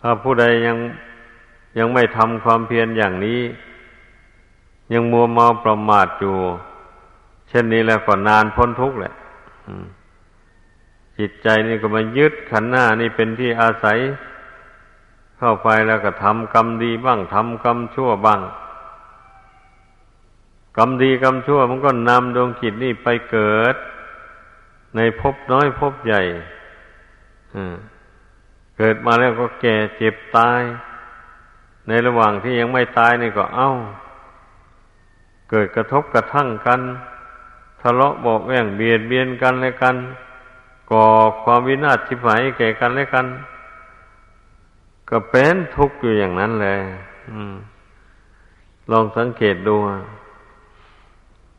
[0.00, 0.76] ถ้าผู้ใดยัง
[1.78, 3.40] ยังไม่ทำความเพียรอย่างนี้
[4.92, 6.36] ยังมัวเมาประมาทอยู่
[7.48, 9.14] เช่นนี้แล้วก็นานพ้นทุกข์แหละ
[11.18, 13.98] จิตใจนี่ก็มายึดขันหน้านี่เป็นที่อาศัย
[15.38, 18.40] เข้าไปแล้วก็ทำกรรมดีบ้างทำกรรมชั่วบ้าง
[20.76, 23.76] กรรมดีกรรมชั่วมันก็นำดวงจิตนี่ไปเกิด
[24.96, 26.22] ในภพน้อยภพใหญ่
[28.76, 30.62] เกิดมาแล้วก็แก่เจ็บตาย
[31.88, 33.70] ในระหว่างที่ยังไม่ตายนี่ก็เอา้า
[35.50, 36.80] เกิดกระทบกระทั่งกัน
[37.80, 39.96] ทะเลาะบอกแว่งเบียดเบียนกันและกัน
[40.90, 41.06] ก่อ
[41.42, 43.26] ความวินาศทิพายแก่กันและกัน
[45.10, 46.80] ก็เป็นทุกข์อยู่อย่างนั้นเลย
[48.90, 49.76] ลองสังเกตดู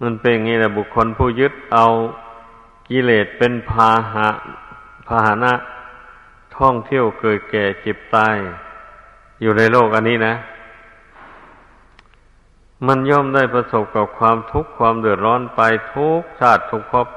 [0.01, 1.86] มันเป็นอย่างนี้แหละบุคคลผู้ยึดเอา
[2.89, 4.30] กิเลสเป็นพาหะ
[5.07, 5.53] พาหนะ
[6.57, 8.36] ท่องเที่ยวเกิดแก่เจ็บตาย
[9.41, 10.34] อยู่ในโลกอันนี้นะ
[12.86, 15.61] มันย่อมได้ประสบกับความทุกข์ความเดือดร้อนไป
[15.93, 17.07] ทุกชาติทุกภพ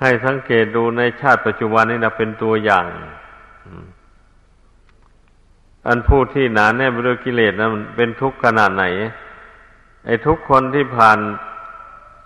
[0.00, 2.84] ให้สังเกตดูในชาติปัจจุบันนี้นะเป็นตัวอย่าง
[5.86, 8.84] อันผู้ที่หนาแน่ไปด้วยกิเลสนะมันเป็นทุกข์ขนาดไหน
[10.06, 11.18] ไอ้ทุกคนที่ผ่าน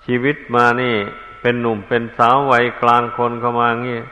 [0.04, 0.94] ชีวิตมานี่
[1.40, 4.02] เป็นหนุ่มเป็นสาววัยกลางคนเข้ามาเงี้ย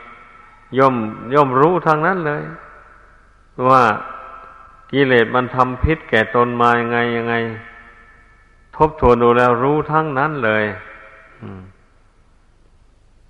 [0.78, 0.94] ย่อม
[1.34, 2.42] ย่อมรู้ทางนั้นเลย
[3.68, 3.82] ว่า
[4.94, 7.34] กิเลสมันทำพิษแก่ตนมายังไงยังไง
[8.76, 10.64] ทบทวนดูแล้วรู้ทั้งนั้นเลย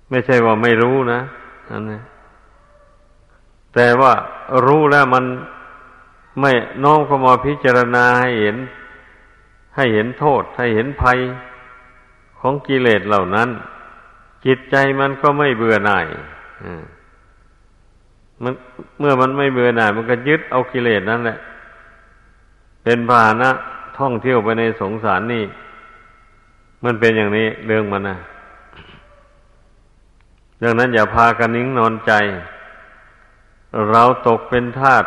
[0.09, 1.19] ไม่ใช่ว่าไม่รู้นะ
[1.69, 1.99] อันนี้
[3.73, 4.13] แต่ว่า
[4.65, 5.25] รู้แล้วมัน
[6.41, 6.51] ไม่
[6.83, 8.57] น้อมเข้ามาพิจารณาให้เห็น
[9.75, 11.19] ให้เห็นโทษ ให้เห็นภัย
[12.39, 13.49] ของกิเลสเหล่านั้น
[14.45, 16.05] จิตใจมันก็ไม่เบื่อหน่าย
[18.43, 18.53] มัน
[18.99, 21.37] เมื่อมันไม่เบื่อหน่าย มันก็ยึดเอากิเลสนั่นแหละ
[22.85, 23.51] เป็นพาหนะ
[23.99, 25.45] ท่องเที่ยวไปในสงสารนี่
[26.83, 28.17] มันเป็นอย่างนี้เรื่องมันนะ
[30.63, 32.11] ดังนั้นอย่าพากันนิ่งนอนใจ
[33.89, 35.05] เราตกเป็นทาส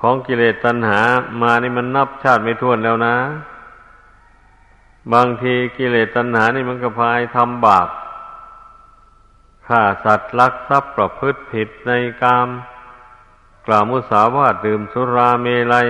[0.00, 1.00] ของกิเลสตัณหา
[1.42, 3.16] มานี่มันนับชาติไม่ท้วนแล้วนะ
[5.12, 7.88] บางทีกิเลสตัณหานี่มันก็พายทำบาป
[9.66, 12.48] ฆ่าสัตว์ลักทรัพย์ประพฤติผิดในกาม
[13.66, 15.88] กล่าวมุสาวาทดื่มสุราเมลัย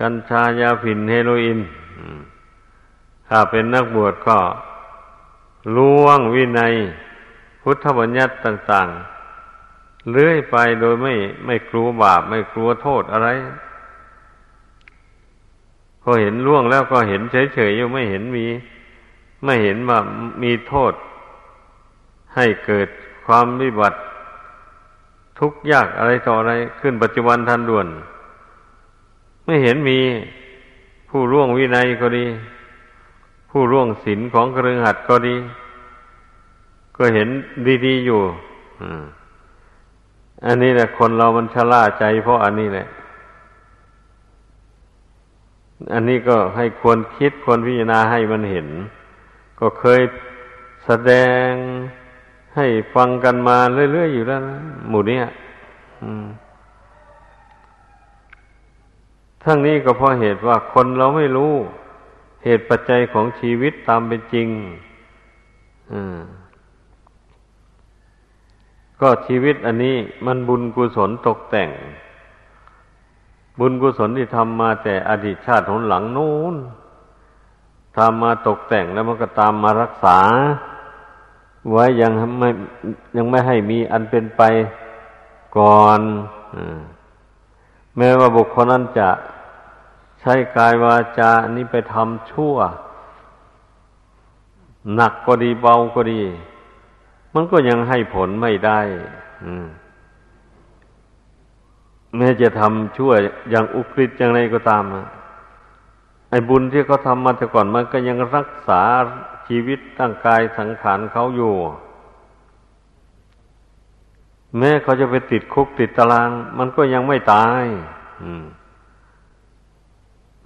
[0.00, 1.60] กัญชายาผินเฮโรอีน
[3.28, 4.38] ถ้าเป็นนักบวชก็
[5.76, 6.74] ล่วงวินัย
[7.62, 8.88] พุทธบัญญัติต่าง
[9.52, 11.14] ๆ เลื่อยไปโดยไม่
[11.46, 13.28] ไม่กลัวบาป ไม่กลัวโทษอะไร
[16.02, 17.22] พอเห็นล่วงแล้วก็เห็น
[17.54, 18.46] เฉยๆอยู่ไม่เห็นมี
[19.44, 19.98] ไม่เห็นว่า
[20.42, 20.92] มีโทษ
[22.34, 22.88] ให้เกิด
[23.26, 23.98] ความวิบัติ
[25.38, 27.86] ทุกข์ยากอะไรต่ออะไรขึ้นปัจจุบันทันด่วน
[29.46, 29.98] ไม่เห็นมี
[31.08, 32.26] ผู้ร่วงวินัยก็ดี
[33.50, 35.36] ผู้ร่วงศีลของกระหัดก็ดี
[36.96, 37.28] ก็เห็น
[37.86, 38.20] ดีๆอยู่
[40.46, 42.86] อันนี้แหละคนเรามันชะล่าใจเพราะอันนี้แหละ
[45.92, 48.68] อันนี้ก็ให้ควรคิดควรพิจารณาให้มันเห็น
[49.60, 50.00] ก็เคย
[50.84, 51.12] แสด
[51.48, 51.50] ง
[52.56, 53.58] ให้ฟังกันมา
[53.92, 54.56] เรื่อยๆอยู่แล้วนะ
[54.88, 55.18] หมู่นี้
[59.48, 61.54] ทั้งนี้ก็เพราะเหตุว่าคนเราไม่รู้
[62.44, 64.48] เหตุปัจจัยของชีวิตตามเป็นจริง
[69.00, 71.70] ก็ชีวิตอันนี้มันบุญกุศลตกแต่ง
[73.60, 76.54] บุญกุศลที่ทำมาแต่อดีตชาติหนหลังนู้น
[77.96, 80.18] ทำมาตกแต่งแล้วมันก็ตามมารักษา
[81.70, 82.50] ไว้ยังไม่
[83.16, 84.42] ยังไม่ให้มีอันเป็นไป
[85.58, 86.00] ก่อน
[87.96, 89.08] แม้ว่าบุคคลนั้นจะ
[90.26, 92.54] ช้กายวาจานี้ไปทำชั่ว
[94.94, 96.22] หนักก็ดีเบาก็ดี
[97.34, 98.80] มันก็ยังให้ผลไม่ได้
[102.16, 103.12] แม้จะทำชั่ว
[103.50, 104.84] อย่างอุกฤษอย่างไรก็ตาม
[106.30, 108.82] ไอ้บุญที่เขาทำมาแต่ก่อนมันก็ยังรักษา
[109.48, 111.54] ชีวิตตั้งกายสังขารเขาอยู่
[114.58, 117.64] แม้เขาจะไปติดคุกติดตาราง มันก็ยังไม่ตาย
[118.22, 118.44] อืม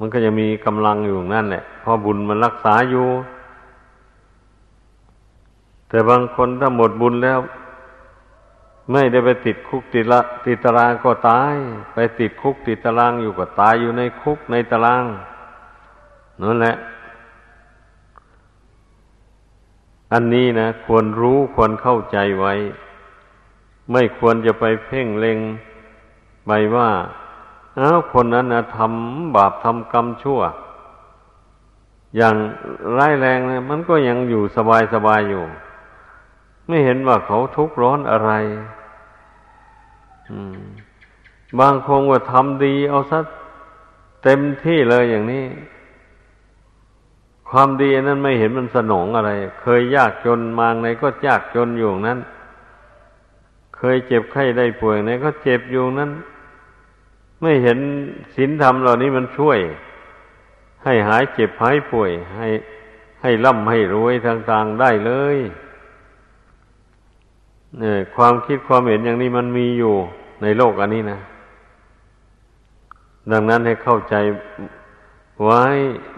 [0.02, 3.08] มันก็จะมีกำลังอยู่นั่นแหละเพราะบุญมันรักษาอยู่
[5.88, 7.40] แต่บางคนถ้าหมดบุญแล้ว
[8.92, 11.54] ไม่ได้ไปติดคุกติดละติดตารางก็ตาย
[11.94, 15.04] ไปติดคุกติดตารางอยู่ก็ตายอยู่ในคุกในตาราง
[16.42, 16.76] นั่นแหละ
[20.12, 22.54] อันนี้นะ ควรรู้ควรเข้าใจไว้
[23.92, 25.38] ไม่ควรจะไปเพ่งเล็ง
[26.46, 26.90] ไปว่า
[27.80, 30.40] อ้าวคนนั้นนะทำบาปทำกรรมชั่ว
[32.16, 32.34] อย่าง
[32.96, 35.44] ร้ายแรงเนี่ยมันก็ยังอยู่สบายสบายอยู่
[36.66, 38.30] ไม่เห็นว่าเขาทุกข์ร้อนอะไร
[41.60, 43.18] บางคนว่าทำดีเอาซะ
[44.24, 45.44] เต็มที่เลยอย่างนี้
[47.50, 49.30] ความดีนั้นไม่เห็นมันสนองอะไร
[49.62, 52.18] เคยยากจนมาไหนก็ยากจนอยู่นั้น
[53.76, 56.10] เคยเจ็บไข้ได้ป่วยไหนก็เจ็บอยู่นั้น
[57.40, 57.78] ไม่เห็น
[58.36, 59.58] ศีลธรรมเหล่านี้มันช่วย
[60.84, 62.48] ให้หายเจ็บหายป่วย ให้
[63.22, 65.36] ให้ร่ำให้รวยต่างๆได้เลย
[67.78, 69.94] เนี่ยความคิดความเห็นอย่างนี้มันมีอยู่
[70.42, 71.18] ในโลกอันนี้นะ
[73.32, 74.14] ดังนั้นให้เข้าใจ
[75.42, 75.62] ไว้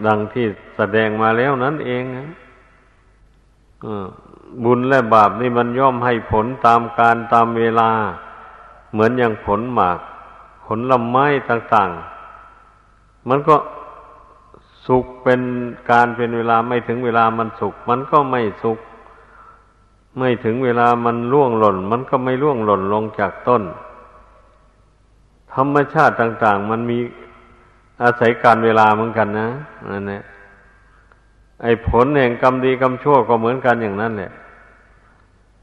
[0.06, 0.46] ดังที่
[0.76, 2.26] แสดงมาแล้วนั่นเองนะ
[4.64, 7.90] บุญและบาปนี่มันย่อมให้ผลตามการตามเวลา
[8.92, 9.98] เหมือนอย่างผลหมาก
[10.78, 11.90] ลลไม้ต่าง
[12.60, 13.56] ๆ มันก็
[14.86, 15.40] สุกเป็น
[15.90, 18.78] การเป็นเวลาไม่ถึงเวลามันสุก มันก็ไม่สุก
[20.18, 23.62] ไม่ถึงเวลามันล่วงหล่น มันก็ไม่ล่วงหล่นลงจากต้น
[25.54, 26.98] ธรรมชาติต่าง ๆ มันมี
[28.02, 29.48] อาศัยการเวลาเหมือนกันนะ
[29.92, 30.22] นั่นแหละ
[31.62, 34.32] ไอ้ผลแห่งกรรมดีกรรมชั่วก็เหมือนกันอย่างนั้นแหละ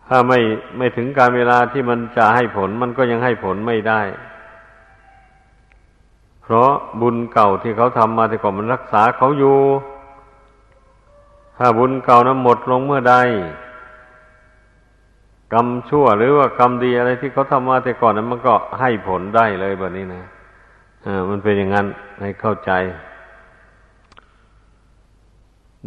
[0.07, 0.39] ถ้าไม่
[0.77, 4.01] ไม่ถึงการเวลาที่มันจะให้ผล มันก็ยังให้ผลไม่ได้
[6.49, 9.57] เพราะบุญเก่าที่เขาทำมาแต่ก่อนมันรักษาเขาอยู่
[11.57, 13.15] ถ้าบุญเก่านั้นหมดลงเมื่อใด
[15.53, 20.23] กรรมชั่วหรือว่ากรรมดีอะไรที่เขาทำมาแต่ก่อนนั้นมันก็ให้ผลได้เลยแบบนี้นะ
[21.05, 21.87] อ่ามันเป็นอย่างนั้น
[22.21, 22.71] ให้เข้าใจ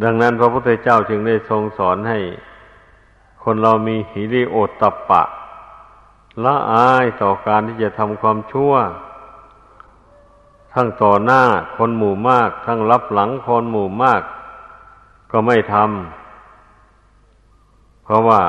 [0.03, 2.19] ดังนั้นพระพุทธเจ้าจึงได้ทรงสอนให้
[3.43, 5.23] คนเรามีหิริโอตตปะ
[6.43, 8.73] ละอายต่อการที่จะทำความชั่ว
[10.73, 11.41] ทั้งต่อหน้า
[11.77, 14.21] คนหมู่มาก ทั้งรับหลังคนหมู่มาก
[15.31, 18.41] ก็ไม่ทำเพราะว่า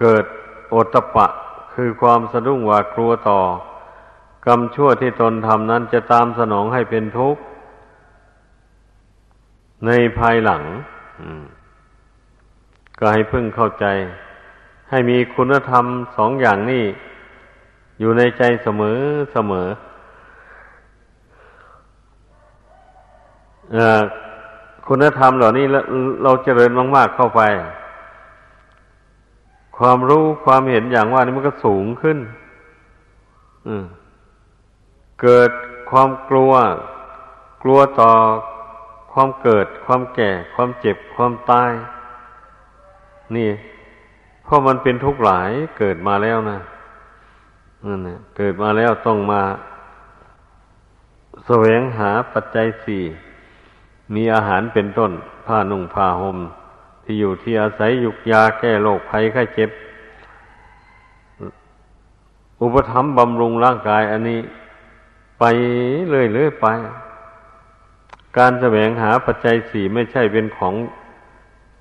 [0.00, 0.24] เกิด
[0.68, 1.26] โอตปะ
[1.74, 3.40] คือความสะดุ้งหวาดกลัวต่อ
[4.46, 7.40] กรรมชั่วที่ตนทำนั้นจะตามสนองให้เป็นทุกข์
[9.86, 10.62] ในภายหลัง
[12.98, 13.86] ก็ให้พึ่งเข้าใจ
[14.90, 15.84] ให้มีคุณธรรม
[16.16, 16.84] สองอย่างนี้
[18.00, 18.98] อยู่ในใจเสมอ
[19.32, 19.68] เสมอ
[24.86, 25.64] คุณธรรมเหล่านี้
[26.22, 27.42] เราเจริญมากๆเข้าไป
[29.78, 32.18] ความรู้ความเห็นอย่างว่านี่มันก็สูงขึ้น
[35.22, 35.50] เกิด
[35.90, 36.52] ความกลัว
[37.62, 38.12] กลัวต่อ
[39.12, 41.72] ความเกิด ความแก่ ความเจ็บ ความตาย
[43.36, 43.50] นี่
[44.44, 46.58] เพราะมันเป็นทุกข์หลายเกิดมาแล้วนะ
[47.86, 49.42] นั่นนะเกิดมาแล้วต้องมา
[51.46, 53.04] แสวงหาปัจจัยสี่
[54.14, 55.12] มีอาหารเป็นต้น
[55.46, 56.38] ผ้านุ่งผ้าหม่ม
[57.04, 59.70] ที่อยู่ที่อาศัยยุกยาแก้โรคภัยไข้เจ็บ
[62.62, 64.40] อุปธรรมบำรุงร่างกายอันนี้
[65.38, 65.44] ไป
[66.08, 66.66] เรื่อยๆไป
[68.38, 70.74] การแสวงหาปัจจัยสี่ไม่ใช่เป็นของ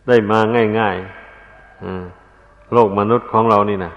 [0.07, 0.39] ได้มา
[0.79, 3.91] ง่ายๆโลกมนุษย์ของเรานี่นะ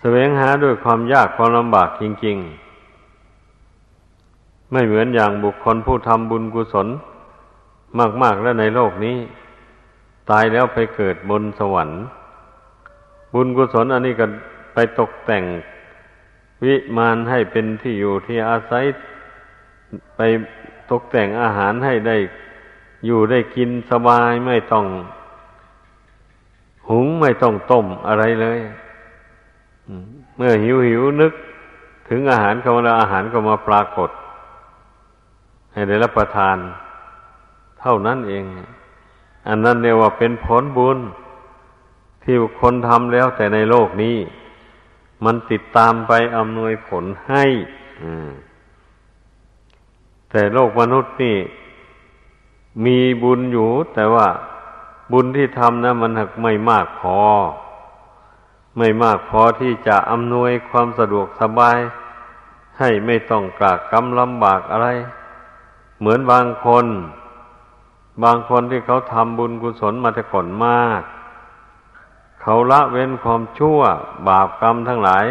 [0.00, 2.63] แสวงหาด้วยความยากความลำบากจริง ๆ
[4.74, 6.88] ไม่เหมือนอย่างบุคคลผู้ทำบุญกุศล
[8.22, 9.16] มากๆแล้วในโลกนี้
[10.30, 12.02] ตายแล้วไปเกิดบนสวรรค์
[13.34, 14.26] บุญกุศลอันนี้ก็
[14.74, 15.44] ไปตกแต่ง
[16.64, 18.84] วิมานให้เป็นที่อยู่ที่อาศัย
[20.16, 20.20] ไป
[20.90, 22.16] ตกแต่งอาหารให้ได้
[23.06, 24.86] อยู่ได้กินสบายไม่ต้อง
[26.88, 28.60] หุงไม่ต้องต้มอะไรเลย
[30.36, 31.32] เมื่อหิวหิวนึก
[32.08, 34.10] ถึงอาหารเข้ามาแล้วอาหารก็มาปรากฏ
[35.74, 36.56] ให้ได้รับประทาน
[37.80, 38.44] เท่านั้นเอง
[39.48, 40.98] อันนั้นเรียกว่าเป็นผลบุญ
[42.24, 44.16] ที่คนทำแล้วแต่ในโลกนี้
[45.24, 47.44] มันติดตามไปอำนวยผลให้
[50.30, 51.36] แต่โลกมนุษย์นี่
[52.84, 54.28] มีบุญอยู่ แต่ว่า
[55.12, 57.18] บุญที่ทำนะมันหักไม่มากพอ
[58.78, 61.78] ไม่มากพอที่จะอำนวยความสะดวกสบาย
[62.78, 64.88] ให้ไม่ต้องกากกำลำบากอะไร
[66.00, 66.86] เหมือนบางคน
[68.24, 71.02] บางคนที่เขาทำบุญกุศลมาแต่ก่อนมาก
[72.42, 73.80] เขาละเว้นความชั่ว
[74.28, 75.26] บาปกรรมทั้งหลาย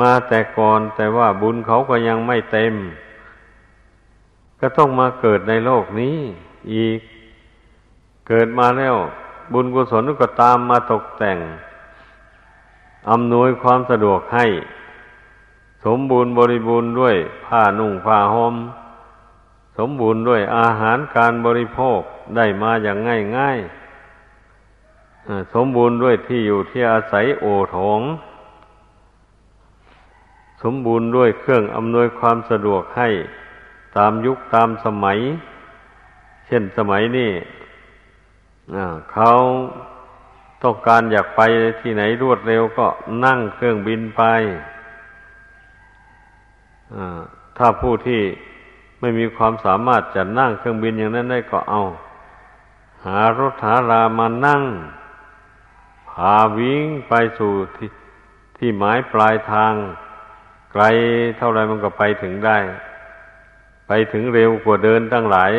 [0.00, 2.74] มาแต่ก่อนแต่ว่าบุญเขาก็ยังไม่เต็ม
[4.60, 6.16] ก็ต้องมาเกิดในโลกนี้
[6.74, 7.00] อีก
[8.28, 8.96] เกิดมาแล้ว
[9.52, 11.38] บุญกุศลก็ตามมาตกแต่ง
[13.10, 14.46] อำนวยความสะดวกให้
[15.84, 17.16] สมบูรณ์บริบูรณ์ด้วย
[17.46, 18.54] ผ้านุ่งผ้าหม่ม
[19.78, 22.00] สมบูรณ์ด้วยอาหารการบริโภค
[22.36, 23.58] ได้มาอย่างง่ายง่าย
[25.54, 27.46] สมบูรณ์ด้วยที่อยู่ที่อาศัยโอ
[27.76, 28.00] ทง
[30.62, 33.08] สมบูรณ์ด้วยเครื่องอำนวยความสะดวกให้
[33.96, 35.18] ตามยุคตามสมัย
[36.46, 37.32] เช่นสมัยนี้
[39.12, 39.30] เขา
[40.62, 41.40] ต้องการอยากไป
[41.80, 42.86] ที่ไหนรวดเร็วก็
[43.24, 44.22] นั่งเครื่องบินไป
[47.56, 48.22] ถ้าผู้ที่
[49.00, 51.82] ไม่มีความสามารถจะนั่งเครื่องบินอย่างนั้นได้ก็เอา
[53.04, 54.62] หารถหารามานั่ง
[56.10, 57.90] พาวิ่งไปสู่ที่
[58.56, 59.72] ที่หมายปลายทาง
[60.72, 60.84] ไกล
[61.38, 62.58] เท่าไรมันก็ไปถึงได้
[63.88, 65.52] ไปถึงเร็วกว่าเดินตั้งหลาย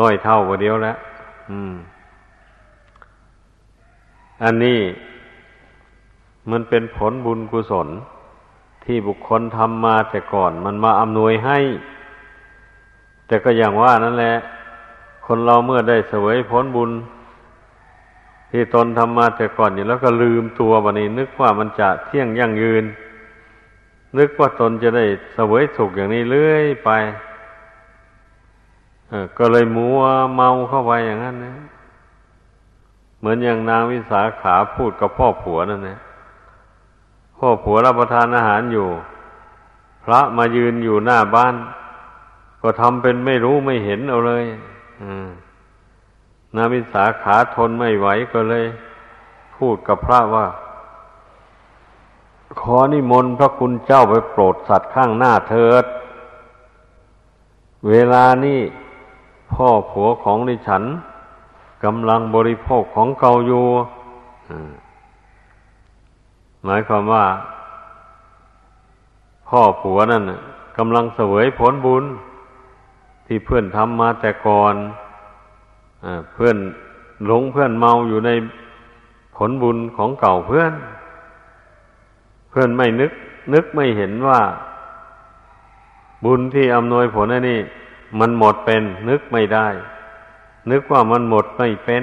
[0.00, 0.96] ร้อยเท่ากว่าเดียวแล้ว
[1.50, 1.74] อืม
[4.44, 4.80] อันนี้
[6.50, 7.88] มันเป็นผลบุญกุศล
[8.86, 11.58] ที่บุคคลทำมาแต่ก่อนมันมาอำนวยให้
[13.26, 14.34] แต่ก็อย่างว่านั่นแหละ
[15.26, 16.90] คนเราเมื่อได้เสวยผลบุญ
[18.50, 22.84] ที่ตนทำมาแต่ก่อนอยู่แล้วก็ลืมตัวบันนี้ นึกว่ามันจะเที่ยงยั่งยืน
[24.18, 26.90] นึกว่าตนจะได้เสวยสุขอย่างนี้เรื่อยไป
[29.38, 30.00] ก็เลยมัว
[30.34, 31.54] เมาเข้าไปอย่างนั้นนะ
[33.18, 35.98] เหมือนอย่างนางวิสาขาพูดกับพ่อผัวนั่นนะ
[37.38, 38.88] พ่อผัวรับประทานอาหารอยู่
[40.04, 41.54] พระมายืนอยู่หน้าบ้าน
[42.62, 44.44] ก็ทำเป็นไม่รู้ไม่เห็นเอาเลย
[46.54, 48.64] นามิสาขาทนไม่ไหวก็เลย
[49.56, 50.46] พูดกับพระว่า
[52.60, 55.84] ขอนิมนต์พระคุณเจ้าไปโปรดสัตว์ข้างหน้าเถิด
[57.88, 58.60] เวลานี้
[59.52, 60.84] พ่อผัวของดิฉัน
[61.84, 63.66] กำลังบริโภคของเกาอยู่
[66.66, 67.26] หมายความว่า
[69.48, 70.22] พ่อผัวนั่น
[70.78, 72.04] กำลังเสวยผลบุญ
[73.26, 74.74] ที่เพื่อนทำมาแต่ก่อน
[76.04, 76.56] อเพื่อน
[77.26, 78.30] หลงเพื่อนเมาอยู่ใน
[79.36, 80.72] ผลบุญของเก่าเพื่อน
[82.50, 83.12] เพื่อนไม่นึก
[83.54, 84.40] นึกไม่เห็นว่า
[86.24, 87.60] บุญที่อำนวยผลอันนี้
[88.18, 89.68] มันหมดเป็น นึกไม่ได้
[90.70, 92.02] นึกว่ามันหมดไม่เป็น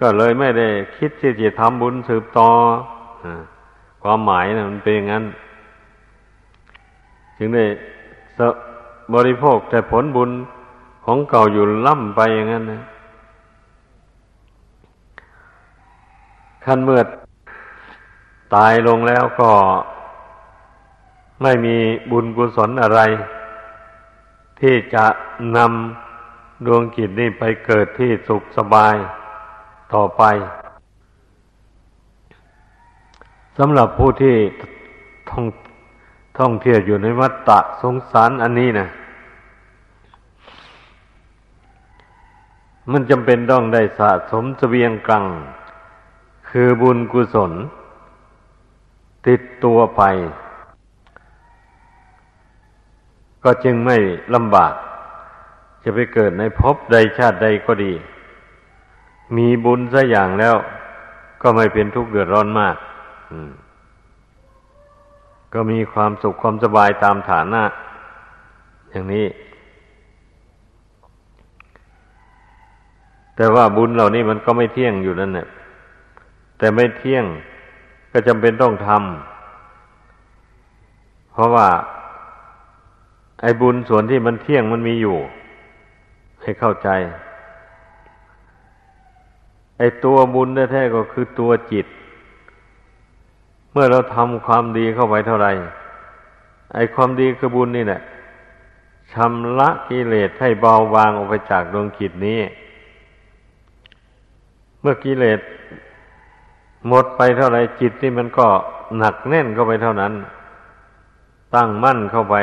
[0.00, 2.50] ก็เลยไม่ได้คิดที่จะทำบุญสืบต่อ
[4.06, 5.24] ความหมายนะมันเป็นอย่างนั้น
[7.36, 7.64] จึงได้
[9.14, 10.30] บริโภคแต่ผลบุญ
[11.04, 12.82] ของเก่าอยู่ล่ำไปอย่างนั้นนะ
[16.64, 17.00] ขั้นเมื่อ
[18.54, 19.50] ตายลงแล้วก็
[21.42, 21.76] ไม่มี
[22.10, 23.00] บุญกุศลอะไร
[24.60, 25.06] ที่จะ
[25.56, 28.94] นำดวงกิจนี้ไปเกิดที่สุขสบาย
[29.94, 30.24] ต่อไป
[33.58, 34.36] สำหรับผู้ที่
[35.30, 35.46] ท่อง
[36.38, 38.88] ท่องเที่ยวอยู่ในวัฏฏะสงสารอันนี้นะ
[42.90, 45.26] มันจำเป็นต้องได้สะสมเสบียงกลาง
[46.48, 47.52] คือบุญกุศล
[49.26, 50.02] ติดตัวไป
[53.44, 53.96] ก็จึงไม่
[54.34, 54.74] ลำบาก
[55.82, 57.92] จะไปเกิดในภพใดชาติใดก็ดี
[59.36, 60.56] มีบุญสักอย่างแล้ว
[61.42, 62.76] ก็ไม่เป็นทุกข์เดือดร้อนมาก
[65.54, 67.62] ก็มีความสุขความสบายตามฐานะ
[68.90, 69.26] อย่างนี้
[73.36, 75.46] แต่ว่าบุญเหล่านี้มันก็ไม่เที่ยงอยู่นั่นแหละ
[76.58, 77.24] แต่ไม่เที่ยง
[78.12, 81.68] ก็จำเป็นต้องทำเพราะว่า
[83.42, 85.16] ไอ้บุญส่วนที่มันเที่ยงมันมีอยู่
[86.42, 86.88] ให้เข้าใจ
[89.78, 91.86] ไอ้ตัวบุญแท้ๆก็คือตัวจิต
[93.74, 95.52] เมื่อเราทำความดีเข้าไปเท่าไหร่
[96.74, 98.00] ไอ้ความดีคือบุญนี่แหละ
[99.12, 102.40] ชำระกิเลสให้เบาบางออกไปจากดวงจิตนี้
[104.80, 105.40] เมื่อกิเลส
[106.88, 108.46] หมดไปเท่าไรจิตนี่มันก็
[108.98, 110.12] หนักแน่นเข้าไปเท่านั้น
[111.54, 112.36] ตั้งมั่นเข้าไป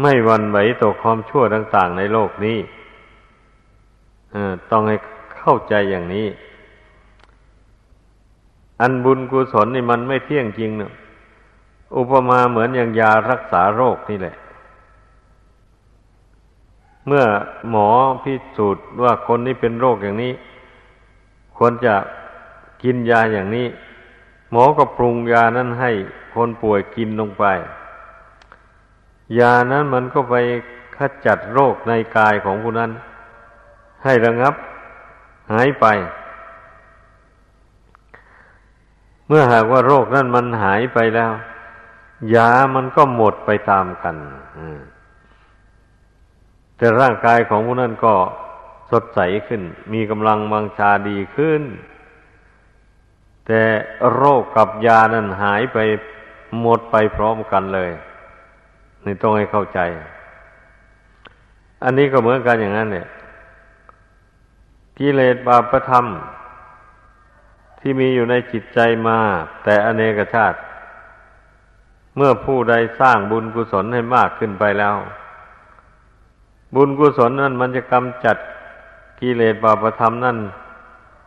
[0.00, 2.58] ไม่วันไหวต่อความชั่วต่าง ๆ ในโลกนี้
[4.70, 4.96] ต้องให้
[5.38, 6.26] เข้าใจอย่างนี้
[8.80, 10.92] อันบุญกุศลนี่มันไม่เที่ยงจริงเนะ
[11.96, 14.36] อุปมาเหมือนอย่างยารักษาโรคนี่แหละ
[17.06, 17.24] เมื่อ
[17.70, 17.88] หมอ
[18.22, 20.32] พิสูจน์ว่าคนนี้เป็นโรคอย่างนี้
[21.56, 21.94] ควรจะ
[22.82, 23.66] กินยาอย่างนี้
[24.50, 25.90] หมอก็ปรุงยานั้นให้
[26.34, 27.44] คนป่วยกินลงไป
[29.38, 30.34] ยานั้นมันก็ไป
[30.96, 32.90] ขจัดโรคในกายของผู้นั้น
[34.04, 34.54] ให้ระงับ
[35.52, 35.86] หายไป
[39.28, 41.32] เมื่อหากว่าโรคนั้นมันหายไปแล้ว
[42.34, 44.16] ยามันก็หมดไปตามกัน
[46.76, 48.14] แต่ร่างกายของผู้นั้นก็
[48.90, 49.62] สดใสขึ้น
[49.92, 51.62] มีกำลังบังชาดีขึ้น
[53.46, 53.62] แต่
[54.14, 55.78] โรคกับยานั้นหายไป
[56.60, 57.90] หมดไปพร้อมกันเลย
[59.04, 59.80] นี่ต้องให้เข้าใจ
[61.84, 63.08] อันนี้ก็เหมือนกันอย่างนั้นเนี่ย
[64.98, 66.06] กิเลสบาปธรรม
[67.80, 69.18] ที่มีอยู่ในจิตใจมา
[69.64, 70.58] แต่อเนกชาติ
[72.16, 74.96] เมื่อผู้ใดสร้างบุญกุศลให้มากขึ้นไปแล้ว
[76.74, 78.36] บุญกุศลนั้นมันจะกำจัด
[79.20, 80.38] กิเลสบาปธรรมนั่น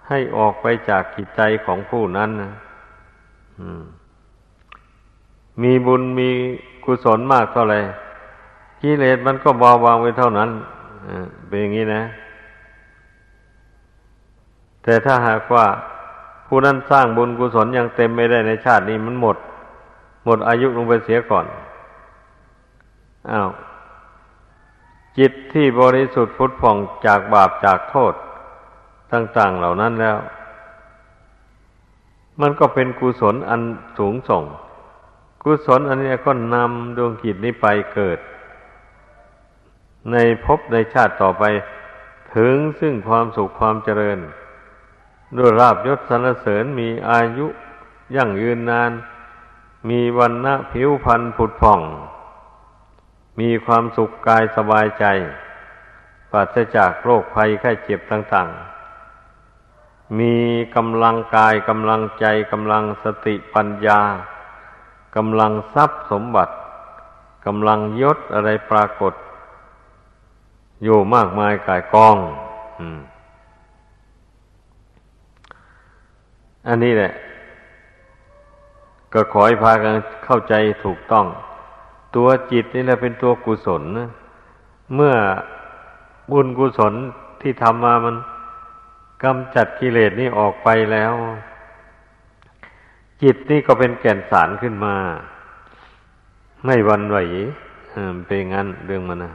[0.09, 2.29] ให้ออกไปจากจิตใจของผู้นั้น
[5.61, 6.29] มีบุญมี
[6.85, 7.75] กุศลมากเท่าไร
[8.81, 10.49] กิเลสมันก็เบาบางไปเท่านั้น
[11.47, 12.03] เป็นอย่างนี้นะ
[14.83, 15.65] แต่ถ้าหากว่า
[16.53, 19.37] ผู้นั้นสร้างบุญกุศลยังเต็มไม่ได้ในชาตินี้มันหมด
[20.25, 21.45] หมดอายุลงไปเสียก่อน
[23.31, 23.49] อ้าว
[25.17, 28.13] จิตที่บริสุทธิ์ฟุดผ่องจากบาปจากโทษ
[29.13, 30.17] ต่างๆเหล่านั้นแล้ว
[32.41, 33.61] มันก็เป็นกุศลอัน
[33.97, 34.43] สูงส่ง
[35.43, 38.19] กุศลอันนี้ก็นำดวงกิจนี้ไปเกิด
[40.11, 41.43] ในภพในชาติต่อไป
[42.35, 44.19] ถึงซึ่งความสุขความเจริญ
[45.37, 47.47] ด้วยราบยศสรรเสริญมีอายุ
[48.15, 48.91] ยั่งยืนนาน
[49.89, 51.81] มีวันณะผิวพรรณผุดผ่อง
[53.39, 55.05] มีความสุขกายสบายใจ
[56.31, 60.35] ปราศจากโรคภัยไข้เจ็บต่างๆ มี
[60.75, 64.01] กำลังกายกำลังใจกำลังสติปัญญา
[65.15, 66.53] กำลังทรัพย์สมบัติ
[67.45, 69.13] กำลังยศอะไรปรากฏ
[70.83, 72.17] อยู่มากมายกายกอง
[76.67, 77.11] อันนี้แหละ
[79.13, 79.95] ก็ขอให้พากัน
[80.25, 80.53] เข้าใจ
[80.85, 81.25] ถูกต้อง
[82.15, 84.09] ตัวจิตนี่แหละเป็นตัวกุศลนะ
[84.95, 85.13] เมื่อ
[86.31, 86.93] บุญกุศล
[87.41, 88.15] ที่ทำมามัน
[89.23, 91.13] กำจัดกิเลสนี้ออกไปแล้ว
[93.21, 94.95] จิตนี่ก็เป็นแก่นสารขึ้นมา
[96.65, 97.17] ไม่วันไหว
[98.25, 99.31] เป็นงั้นเรื่องมันนะ